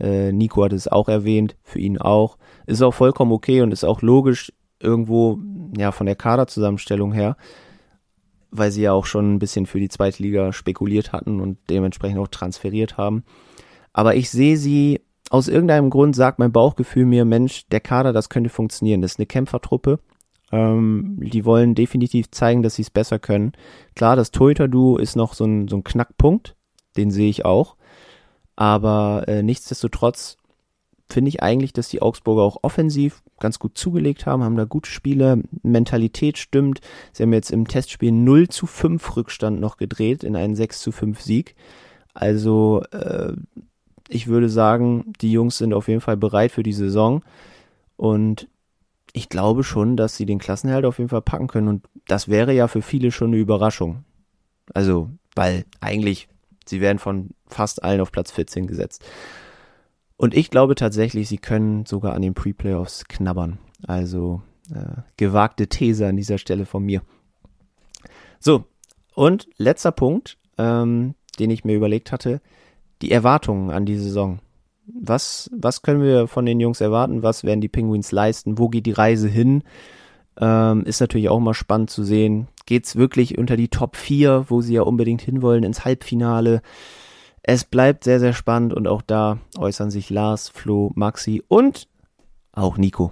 [0.00, 2.38] Äh, Nico hat es auch erwähnt, für ihn auch.
[2.64, 4.50] Ist auch vollkommen okay und ist auch logisch
[4.80, 5.38] irgendwo,
[5.76, 7.36] ja, von der Kaderzusammenstellung her,
[8.52, 12.18] weil sie ja auch schon ein bisschen für die zweite Liga spekuliert hatten und dementsprechend
[12.18, 13.24] auch transferiert haben.
[13.92, 15.00] Aber ich sehe sie
[15.30, 19.00] aus irgendeinem Grund sagt mein Bauchgefühl mir, Mensch, der Kader, das könnte funktionieren.
[19.00, 19.98] Das ist eine Kämpfertruppe.
[20.52, 23.52] Ähm, die wollen definitiv zeigen, dass sie es besser können.
[23.96, 26.54] Klar, das Torhüter-Duo ist noch so ein, so ein Knackpunkt.
[26.98, 27.76] Den sehe ich auch.
[28.56, 30.36] Aber äh, nichtsdestotrotz
[31.08, 34.90] finde ich eigentlich, dass die Augsburger auch offensiv ganz gut zugelegt haben, haben da gute
[34.90, 36.80] Spiele, Mentalität stimmt.
[37.12, 40.92] Sie haben jetzt im Testspiel 0 zu 5 Rückstand noch gedreht in einen 6 zu
[40.92, 41.56] 5 Sieg.
[42.14, 43.32] Also äh,
[44.08, 47.22] ich würde sagen, die Jungs sind auf jeden Fall bereit für die Saison.
[47.96, 48.48] Und
[49.12, 51.68] ich glaube schon, dass sie den Klassenhalt auf jeden Fall packen können.
[51.68, 54.04] Und das wäre ja für viele schon eine Überraschung.
[54.74, 56.28] Also, weil eigentlich,
[56.66, 59.04] sie werden von fast allen auf Platz 14 gesetzt.
[60.22, 63.58] Und ich glaube tatsächlich, sie können sogar an den Pre-Playoffs knabbern.
[63.88, 64.40] Also,
[64.72, 67.02] äh, gewagte These an dieser Stelle von mir.
[68.38, 68.64] So,
[69.16, 72.40] und letzter Punkt, ähm, den ich mir überlegt hatte
[73.02, 74.38] die Erwartungen an die Saison.
[74.86, 77.22] Was, was können wir von den Jungs erwarten?
[77.24, 78.58] Was werden die Penguins leisten?
[78.58, 79.64] Wo geht die Reise hin?
[80.40, 82.46] Ähm, ist natürlich auch mal spannend zu sehen.
[82.64, 86.62] Geht's wirklich unter die Top 4, wo sie ja unbedingt hinwollen, ins Halbfinale?
[87.44, 91.88] Es bleibt sehr, sehr spannend und auch da äußern sich Lars, Flo, Maxi und
[92.52, 93.10] auch Nico.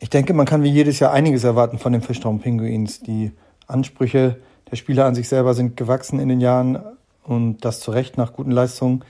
[0.00, 3.00] Ich denke, man kann wie jedes Jahr einiges erwarten von den Fischtown Penguins.
[3.00, 3.32] Die
[3.66, 4.36] Ansprüche
[4.70, 6.78] der Spieler an sich selber sind gewachsen in den Jahren
[7.24, 9.02] und das zu Recht nach guten Leistungen.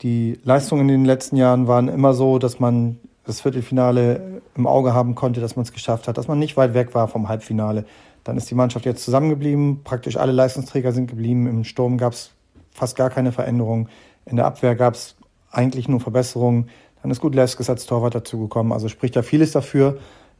[0.00, 4.94] Die Leistungen in den letzten Jahren waren immer so, dass man das Viertelfinale im Auge
[4.94, 7.84] haben konnte, dass man es geschafft hat, dass man nicht weit weg war vom Halbfinale.
[8.24, 9.82] Dann ist die Mannschaft jetzt zusammengeblieben.
[9.84, 11.46] Praktisch alle Leistungsträger sind geblieben.
[11.46, 12.30] Im Sturm gab es
[12.72, 13.88] fast gar keine Veränderung.
[14.26, 15.16] In der Abwehr gab es
[15.50, 16.68] eigentlich nur Verbesserungen.
[17.02, 18.72] Dann ist gut Leskes als Torwart dazugekommen.
[18.72, 19.98] Also spricht ja vieles dafür,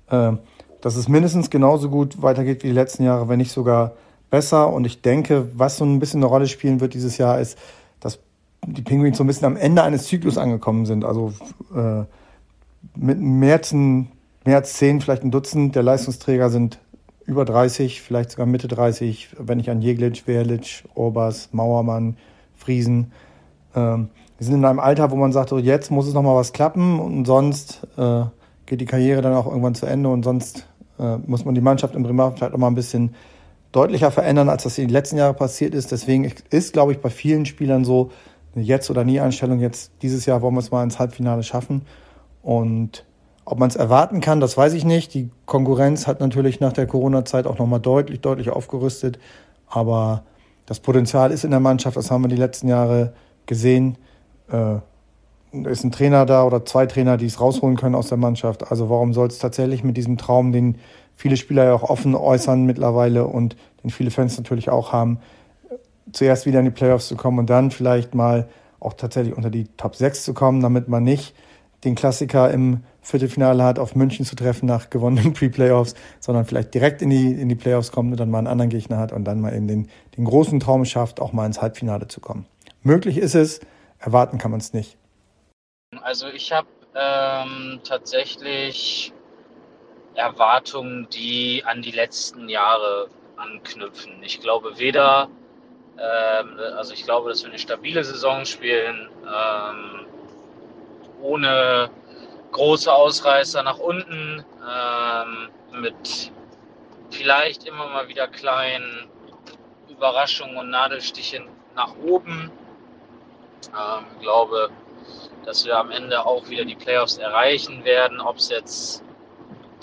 [0.09, 0.33] äh,
[0.81, 3.93] dass es mindestens genauso gut weitergeht wie die letzten Jahre, wenn nicht sogar
[4.31, 4.73] besser.
[4.73, 7.59] Und ich denke, was so ein bisschen eine Rolle spielen wird dieses Jahr, ist,
[7.99, 8.19] dass
[8.67, 11.05] die Penguins so ein bisschen am Ende eines Zyklus angekommen sind.
[11.05, 11.33] Also
[11.75, 12.05] äh,
[12.95, 16.79] mit März, mehr als zehn, vielleicht ein Dutzend der Leistungsträger sind
[17.27, 22.17] über 30, vielleicht sogar Mitte 30, wenn ich an Jeglic, Verlic, Orbas, Mauermann,
[22.57, 23.13] Friesen.
[23.75, 24.09] Ähm,
[24.39, 26.99] wir sind in einem Alter, wo man sagt, so jetzt muss es nochmal was klappen
[26.99, 28.25] und sonst äh,
[28.67, 30.67] geht die Karriere dann auch irgendwann zu Ende und sonst
[30.99, 33.15] äh, muss man die Mannschaft im Bremerhaven vielleicht auch mal ein bisschen
[33.73, 35.93] deutlicher verändern, als das in den letzten Jahren passiert ist.
[35.93, 38.11] Deswegen ist, glaube ich, bei vielen Spielern so
[38.55, 39.61] eine Jetzt- oder Nie-Einstellung.
[39.61, 41.83] Jetzt dieses Jahr wollen wir es mal ins Halbfinale schaffen.
[42.43, 43.05] Und
[43.51, 45.13] ob man es erwarten kann, das weiß ich nicht.
[45.13, 49.19] Die Konkurrenz hat natürlich nach der Corona-Zeit auch nochmal deutlich, deutlich aufgerüstet.
[49.67, 50.23] Aber
[50.67, 53.13] das Potenzial ist in der Mannschaft, das haben wir die letzten Jahre
[53.47, 53.99] gesehen.
[54.53, 54.77] Äh,
[55.69, 58.71] ist ein Trainer da oder zwei Trainer, die es rausholen können aus der Mannschaft.
[58.71, 60.77] Also warum soll es tatsächlich mit diesem Traum, den
[61.17, 65.19] viele Spieler ja auch offen äußern mittlerweile und den viele Fans natürlich auch haben,
[66.13, 68.49] zuerst wieder in die Playoffs zu kommen und dann vielleicht mal
[68.79, 71.35] auch tatsächlich unter die Top 6 zu kommen, damit man nicht
[71.83, 77.03] den Klassiker im Viertelfinale hat, auf München zu treffen nach gewonnenen Pre-Playoffs, sondern vielleicht direkt
[77.03, 79.41] in die, in die Playoffs kommt und dann mal einen anderen Gegner hat und dann
[79.41, 82.47] mal eben den, den großen Traum schafft, auch mal ins Halbfinale zu kommen.
[82.83, 83.61] Möglich ist es,
[83.99, 84.97] erwarten kann man es nicht.
[86.03, 89.13] Also ich habe ähm, tatsächlich
[90.15, 94.23] Erwartungen, die an die letzten Jahre anknüpfen.
[94.23, 95.29] Ich glaube weder,
[95.99, 100.07] ähm, also ich glaube, dass wir eine stabile Saison spielen, ähm,
[101.23, 101.91] ohne
[102.53, 105.49] große Ausreißer nach unten, ähm,
[105.81, 106.33] mit
[107.11, 109.09] vielleicht immer mal wieder kleinen
[109.89, 112.51] Überraschungen und Nadelstichen nach oben.
[113.69, 114.71] Ähm, glaube,
[115.45, 119.05] dass wir am Ende auch wieder die Playoffs erreichen werden, ob es jetzt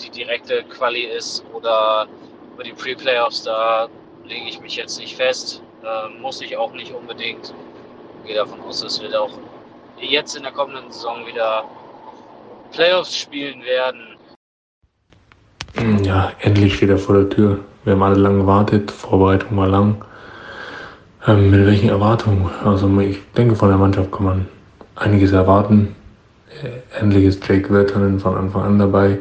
[0.00, 2.06] die direkte Quali ist oder
[2.54, 3.88] über die Pre-Playoffs, da
[4.24, 5.62] lege ich mich jetzt nicht fest.
[5.82, 7.54] Äh, muss ich auch nicht unbedingt.
[8.20, 9.30] Ich gehe davon aus, dass wir auch
[10.00, 11.64] jetzt in der kommenden Saison wieder
[12.72, 14.00] Playoffs spielen werden.
[16.04, 17.58] Ja, endlich steht er vor der Tür.
[17.84, 19.96] Wir haben alle lange gewartet, Vorbereitung war lang.
[21.26, 22.50] Ähm, mit welchen Erwartungen?
[22.64, 24.46] Also ich denke, von der Mannschaft kann man
[24.96, 25.94] einiges erwarten.
[26.62, 29.18] Äh, endlich ist Jake Wirtanen von Anfang an dabei.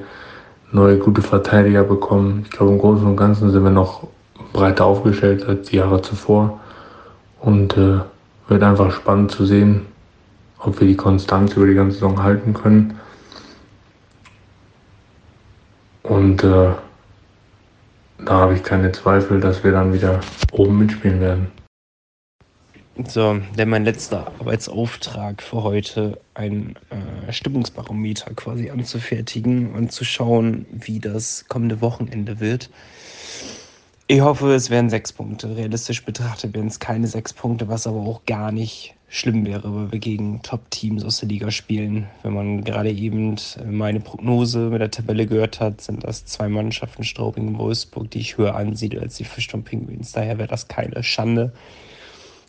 [0.71, 2.41] Neue gute Verteidiger bekommen.
[2.45, 4.07] Ich glaube, im Großen und Ganzen sind wir noch
[4.53, 6.59] breiter aufgestellt als die Jahre zuvor.
[7.39, 7.99] Und äh,
[8.47, 9.85] wird einfach spannend zu sehen,
[10.59, 12.99] ob wir die Konstanz über die ganze Saison halten können.
[16.07, 16.69] Und äh,
[18.25, 21.51] da habe ich keine Zweifel, dass wir dann wieder oben mitspielen werden.
[23.05, 30.65] So, denn mein letzter Arbeitsauftrag für heute, ein äh, Stimmungsbarometer quasi anzufertigen und zu schauen,
[30.71, 32.71] wie das kommende Wochenende wird.
[34.07, 35.55] Ich hoffe, es werden sechs Punkte.
[35.55, 39.91] Realistisch betrachtet werden es keine sechs Punkte, was aber auch gar nicht schlimm wäre, weil
[39.91, 42.07] wir gegen Top-Teams aus der Liga spielen.
[42.23, 43.35] Wenn man gerade eben
[43.65, 48.19] meine Prognose mit der Tabelle gehört hat, sind das zwei Mannschaften, Straubing und Wolfsburg, die
[48.19, 50.11] ich höher ansiedle als die Fischton Penguins.
[50.11, 51.53] Daher wäre das keine Schande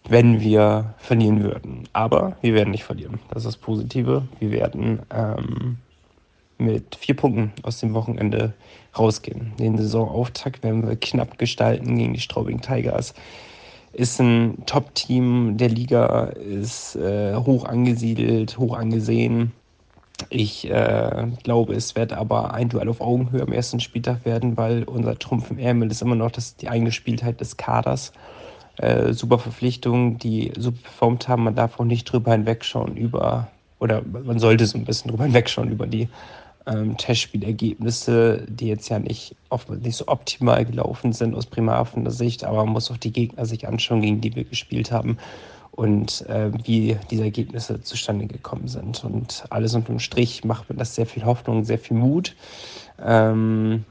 [0.08, 1.84] wenn wir verlieren würden.
[1.92, 3.20] Aber wir werden nicht verlieren.
[3.28, 4.26] Das ist das Positive.
[4.40, 5.76] Wir werden ähm,
[6.56, 8.54] mit vier Punkten aus dem Wochenende
[8.98, 9.52] rausgehen.
[9.58, 13.14] Den Saisonauftakt werden wir knapp gestalten gegen die Straubing Tigers.
[13.98, 19.50] Ist ein Top-Team der Liga, ist äh, hoch angesiedelt, hoch angesehen.
[20.30, 24.84] Ich äh, glaube, es wird aber ein Duell auf Augenhöhe am ersten Spieltag werden, weil
[24.84, 28.12] unser Trumpf im Ärmel ist immer noch das, die Eingespieltheit des Kaders
[28.76, 31.42] äh, super Verpflichtungen, die super performt haben.
[31.42, 33.48] Man darf auch nicht drüber hinwegschauen über,
[33.80, 36.08] oder man sollte so ein bisschen drüber hinwegschauen über die
[36.68, 42.44] ähm, Testspielergebnisse, die jetzt ja nicht, oft nicht so optimal gelaufen sind aus primarhafter Sicht,
[42.44, 45.18] aber man muss auch die Gegner sich anschauen, gegen die wir gespielt haben
[45.72, 49.04] und äh, wie diese Ergebnisse zustande gekommen sind.
[49.04, 52.34] Und alles unterm Strich macht mir das sehr viel Hoffnung, sehr viel Mut.
[53.00, 53.84] Ähm,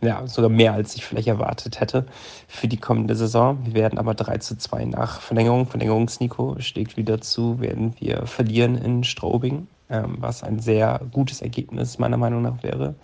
[0.00, 2.06] ja, sogar mehr als ich vielleicht erwartet hätte
[2.48, 3.58] für die kommende Saison.
[3.64, 8.76] Wir werden aber 3 zu 2 nach Verlängerung, Verlängerungsnico schlägt wieder zu, werden wir verlieren
[8.76, 12.94] in Straubing, ähm, was ein sehr gutes Ergebnis meiner Meinung nach wäre.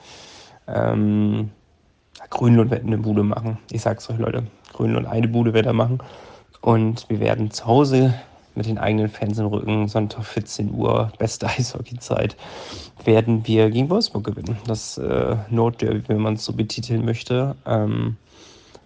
[0.66, 1.51] Ähm,
[2.30, 3.59] Grünlund wird eine Bude machen.
[3.70, 4.47] Ich sag's euch, Leute.
[4.72, 5.99] Grünlund eine Bude wird er machen.
[6.61, 8.14] Und wir werden zu Hause
[8.55, 12.36] mit den eigenen Fans im Rücken, Sonntag 14 Uhr, beste Eishockey-Zeit,
[13.05, 14.57] werden wir gegen Wolfsburg gewinnen.
[14.66, 17.55] Das äh, Nordderby, wenn man es so betiteln möchte.
[17.66, 18.16] Ähm,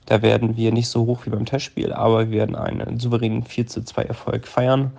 [0.06, 3.66] da werden wir nicht so hoch wie beim Testspiel, aber wir werden einen souveränen 4
[3.68, 4.92] zu 2 Erfolg feiern.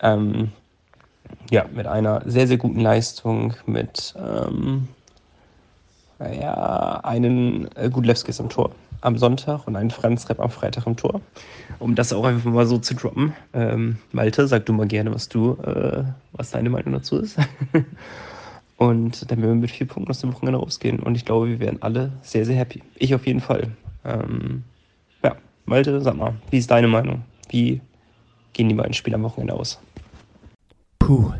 [0.00, 0.52] Ähm,
[1.50, 4.88] ja, mit einer sehr, sehr guten Leistung, mit ähm,
[6.18, 8.70] ja, einen äh, Gudlewskis am Tor
[9.04, 11.20] am Sonntag und einen Franz Repp am Freitag im Tor.
[11.78, 13.34] Um das auch einfach mal so zu droppen.
[13.52, 17.38] Ähm, Malte, sag du mal gerne, was du, äh, was deine Meinung dazu ist.
[18.78, 21.00] und dann werden wir mit vier Punkten aus dem Wochenende rausgehen.
[21.00, 22.82] Und ich glaube, wir werden alle sehr, sehr happy.
[22.96, 23.68] Ich auf jeden Fall.
[24.06, 24.64] Ähm,
[25.22, 27.24] ja, Malte, sag mal, wie ist deine Meinung?
[27.50, 27.82] Wie
[28.54, 29.80] gehen die beiden Spiele am Wochenende aus?
[31.04, 31.34] Puh,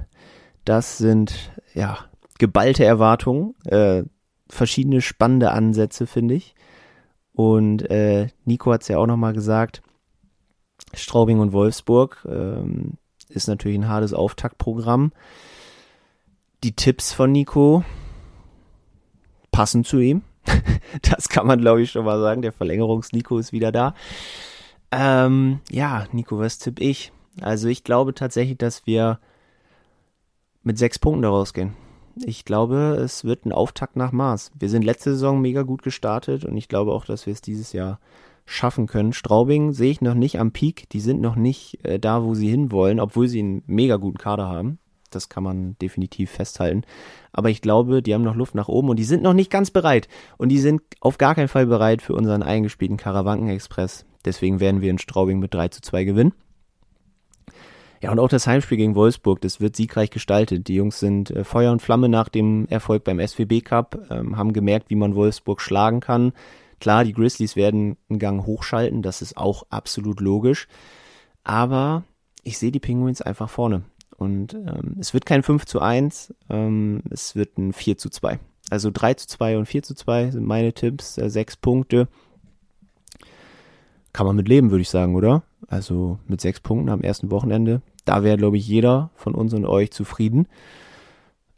[0.66, 1.98] das sind ja
[2.38, 4.02] geballte Erwartungen, äh,
[4.46, 6.54] verschiedene spannende Ansätze, finde ich.
[7.32, 9.80] Und äh, Nico hat es ja auch nochmal gesagt,
[10.92, 12.98] Straubing und Wolfsburg ähm,
[13.30, 15.12] ist natürlich ein hartes Auftaktprogramm.
[16.62, 17.84] Die Tipps von Nico
[19.50, 20.20] passen zu ihm.
[21.10, 22.42] das kann man, glaube ich, schon mal sagen.
[22.42, 23.94] Der Verlängerungs-Nico ist wieder da.
[24.90, 27.12] Ähm, ja, Nico, was tipp ich?
[27.40, 29.20] Also ich glaube tatsächlich, dass wir
[30.64, 31.74] mit sechs Punkten daraus gehen.
[32.24, 34.52] Ich glaube, es wird ein Auftakt nach Maß.
[34.58, 37.72] Wir sind letzte Saison mega gut gestartet und ich glaube auch, dass wir es dieses
[37.72, 37.98] Jahr
[38.46, 39.12] schaffen können.
[39.12, 40.88] Straubing sehe ich noch nicht am Peak.
[40.90, 44.48] Die sind noch nicht äh, da, wo sie hinwollen, obwohl sie einen mega guten Kader
[44.48, 44.78] haben.
[45.10, 46.82] Das kann man definitiv festhalten.
[47.32, 49.70] Aber ich glaube, die haben noch Luft nach oben und die sind noch nicht ganz
[49.70, 50.08] bereit.
[50.36, 54.04] Und die sind auf gar keinen Fall bereit für unseren eingespielten Karawanken-Express.
[54.24, 56.34] Deswegen werden wir in Straubing mit 3 zu 2 gewinnen.
[58.04, 60.68] Ja, und auch das Heimspiel gegen Wolfsburg, das wird siegreich gestaltet.
[60.68, 64.52] Die Jungs sind äh, Feuer und Flamme nach dem Erfolg beim SWB Cup, ähm, haben
[64.52, 66.34] gemerkt, wie man Wolfsburg schlagen kann.
[66.80, 70.68] Klar, die Grizzlies werden einen Gang hochschalten, das ist auch absolut logisch.
[71.44, 72.04] Aber
[72.42, 73.84] ich sehe die Penguins einfach vorne.
[74.18, 78.38] Und ähm, es wird kein 5 zu 1, ähm, es wird ein 4 zu 2.
[78.68, 82.08] Also 3 zu 2 und 4 zu 2 sind meine Tipps, äh, sechs Punkte.
[84.12, 85.42] Kann man mit leben, würde ich sagen, oder?
[85.68, 87.80] Also mit sechs Punkten am ersten Wochenende.
[88.04, 90.46] Da wäre, glaube ich, jeder von uns und euch zufrieden.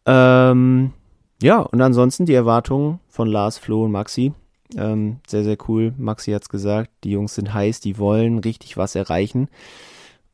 [0.07, 0.93] Ähm,
[1.43, 4.33] ja, und ansonsten die Erwartungen von Lars, Flo und Maxi.
[4.77, 5.93] Ähm, sehr, sehr cool.
[5.97, 9.49] Maxi hat's gesagt, die Jungs sind heiß, die wollen richtig was erreichen.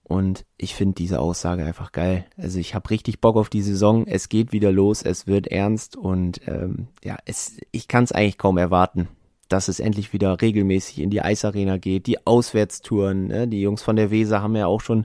[0.04, 2.26] Und ich finde diese Aussage einfach geil.
[2.36, 4.06] Also ich habe richtig Bock auf die Saison.
[4.06, 8.36] Es geht wieder los, es wird ernst und ähm, ja, es, ich kann es eigentlich
[8.36, 9.08] kaum erwarten,
[9.52, 12.06] dass es endlich wieder regelmäßig in die Eisarena geht.
[12.06, 13.46] Die Auswärtstouren, ne?
[13.46, 15.04] die Jungs von der Weser haben ja auch schon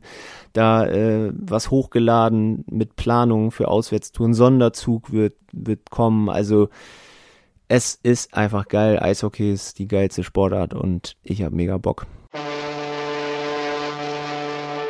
[0.54, 4.34] da äh, was hochgeladen mit Planungen für Auswärtstouren.
[4.34, 6.30] Sonderzug wird, wird kommen.
[6.30, 6.70] Also
[7.68, 9.00] es ist einfach geil.
[9.00, 12.08] Eishockey ist die geilste Sportart und ich habe mega Bock.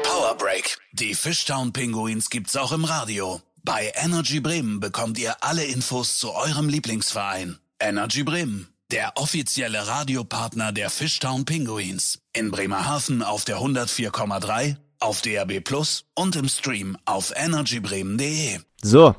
[0.04, 0.78] Power Break.
[0.92, 3.42] Die Fishtown Pinguins gibt's auch im Radio.
[3.64, 7.58] Bei Energy Bremen bekommt ihr alle Infos zu eurem Lieblingsverein.
[7.80, 12.20] Energy Bremen, der offizielle Radiopartner der Fishtown Pinguins.
[12.34, 18.60] In Bremerhaven auf der 104,3, auf DAB Plus und im Stream auf energybremen.de.
[18.82, 19.16] So,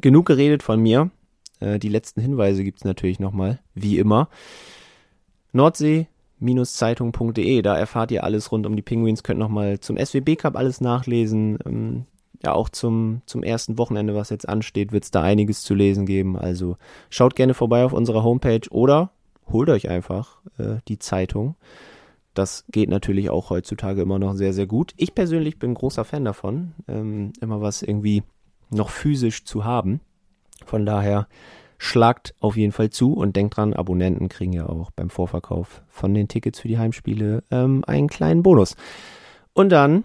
[0.00, 1.10] genug geredet von mir.
[1.60, 4.28] Äh, die letzten Hinweise gibt's natürlich nochmal, wie immer.
[5.52, 10.80] Nordsee-zeitung.de, da erfahrt ihr alles rund um die Penguins, könnt nochmal zum SWB Cup alles
[10.80, 12.06] nachlesen.
[12.42, 16.38] Ja, auch zum, zum ersten Wochenende, was jetzt ansteht, wird's da einiges zu lesen geben.
[16.38, 16.76] Also
[17.10, 19.10] schaut gerne vorbei auf unserer Homepage oder
[19.50, 21.56] holt euch einfach äh, die Zeitung.
[22.34, 24.92] Das geht natürlich auch heutzutage immer noch sehr, sehr gut.
[24.96, 28.22] Ich persönlich bin großer Fan davon, ähm, immer was irgendwie
[28.70, 30.00] noch physisch zu haben.
[30.64, 31.26] Von daher
[31.78, 36.14] schlagt auf jeden Fall zu und denkt dran, Abonnenten kriegen ja auch beim Vorverkauf von
[36.14, 38.76] den Tickets für die Heimspiele ähm, einen kleinen Bonus.
[39.54, 40.04] Und dann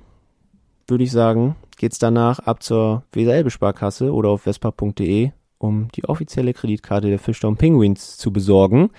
[0.87, 7.09] würde ich sagen, geht's danach ab zur Weser-Elbe-Sparkasse oder auf vespa.de, um die offizielle Kreditkarte
[7.09, 8.89] der Fischtown Penguins zu besorgen.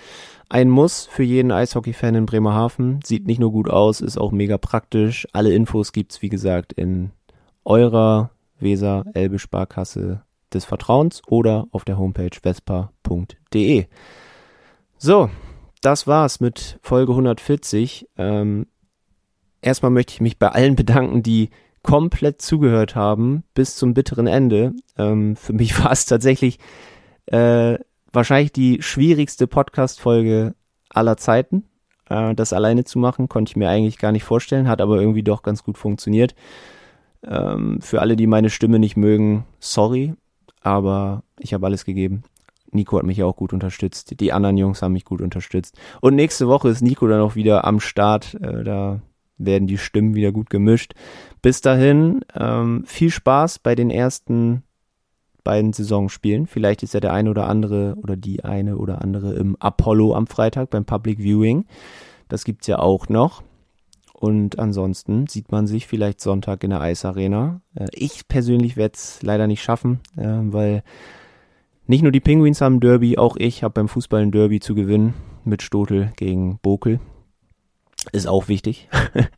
[0.48, 3.00] Ein Muss für jeden Eishockey-Fan in Bremerhaven.
[3.04, 5.26] Sieht nicht nur gut aus, ist auch mega praktisch.
[5.32, 7.10] Alle Infos gibt's wie gesagt, in
[7.64, 8.30] eurer
[8.60, 10.22] Weser-Elbe-Sparkasse
[10.52, 13.86] des Vertrauens oder auf der Homepage vespa.de.
[14.98, 15.30] So,
[15.82, 18.08] das war's mit Folge 140.
[18.16, 18.66] Ähm,
[19.60, 21.50] erstmal möchte ich mich bei allen bedanken, die
[21.84, 24.72] komplett zugehört haben bis zum bitteren Ende.
[24.98, 26.58] Ähm, für mich war es tatsächlich
[27.26, 27.78] äh,
[28.12, 30.56] wahrscheinlich die schwierigste Podcast-Folge
[30.88, 31.64] aller Zeiten.
[32.08, 35.22] Äh, das alleine zu machen, konnte ich mir eigentlich gar nicht vorstellen, hat aber irgendwie
[35.22, 36.34] doch ganz gut funktioniert.
[37.22, 40.14] Ähm, für alle, die meine Stimme nicht mögen, sorry
[40.64, 42.24] aber ich habe alles gegeben.
[42.72, 44.18] Nico hat mich auch gut unterstützt.
[44.18, 45.78] Die anderen Jungs haben mich gut unterstützt.
[46.00, 48.34] Und nächste Woche ist Nico dann auch wieder am Start.
[48.40, 49.00] Äh, da
[49.38, 50.94] werden die Stimmen wieder gut gemischt.
[51.42, 54.62] Bis dahin, ähm, viel Spaß bei den ersten
[55.44, 56.46] beiden Saisonspielen.
[56.46, 60.26] Vielleicht ist ja der eine oder andere oder die eine oder andere im Apollo am
[60.26, 61.66] Freitag beim Public Viewing.
[62.28, 63.42] Das gibt's ja auch noch.
[64.14, 67.60] Und ansonsten sieht man sich vielleicht Sonntag in der Eisarena.
[67.74, 70.82] Äh, ich persönlich werde es leider nicht schaffen, äh, weil
[71.86, 75.12] nicht nur die Penguins haben Derby, auch ich habe beim Fußball ein Derby zu gewinnen
[75.44, 77.00] mit Stotel gegen Bokel.
[78.12, 78.88] Ist auch wichtig.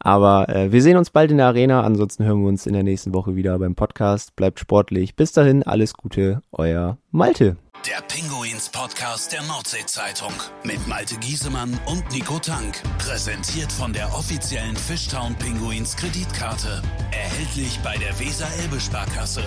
[0.00, 1.82] Aber äh, wir sehen uns bald in der Arena.
[1.82, 4.34] Ansonsten hören wir uns in der nächsten Woche wieder beim Podcast.
[4.34, 5.14] Bleibt sportlich.
[5.14, 7.56] Bis dahin, alles Gute, euer Malte.
[7.86, 10.32] Der Pinguins Podcast der Nordsee-Zeitung
[10.64, 12.82] mit Malte Giesemann und Nico Tank.
[12.98, 16.82] Präsentiert von der offiziellen Fishtown Pinguins Kreditkarte.
[17.12, 19.44] Erhältlich bei der Weser-Elbe-Sparkasse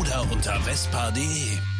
[0.00, 1.73] oder unter vespa.de.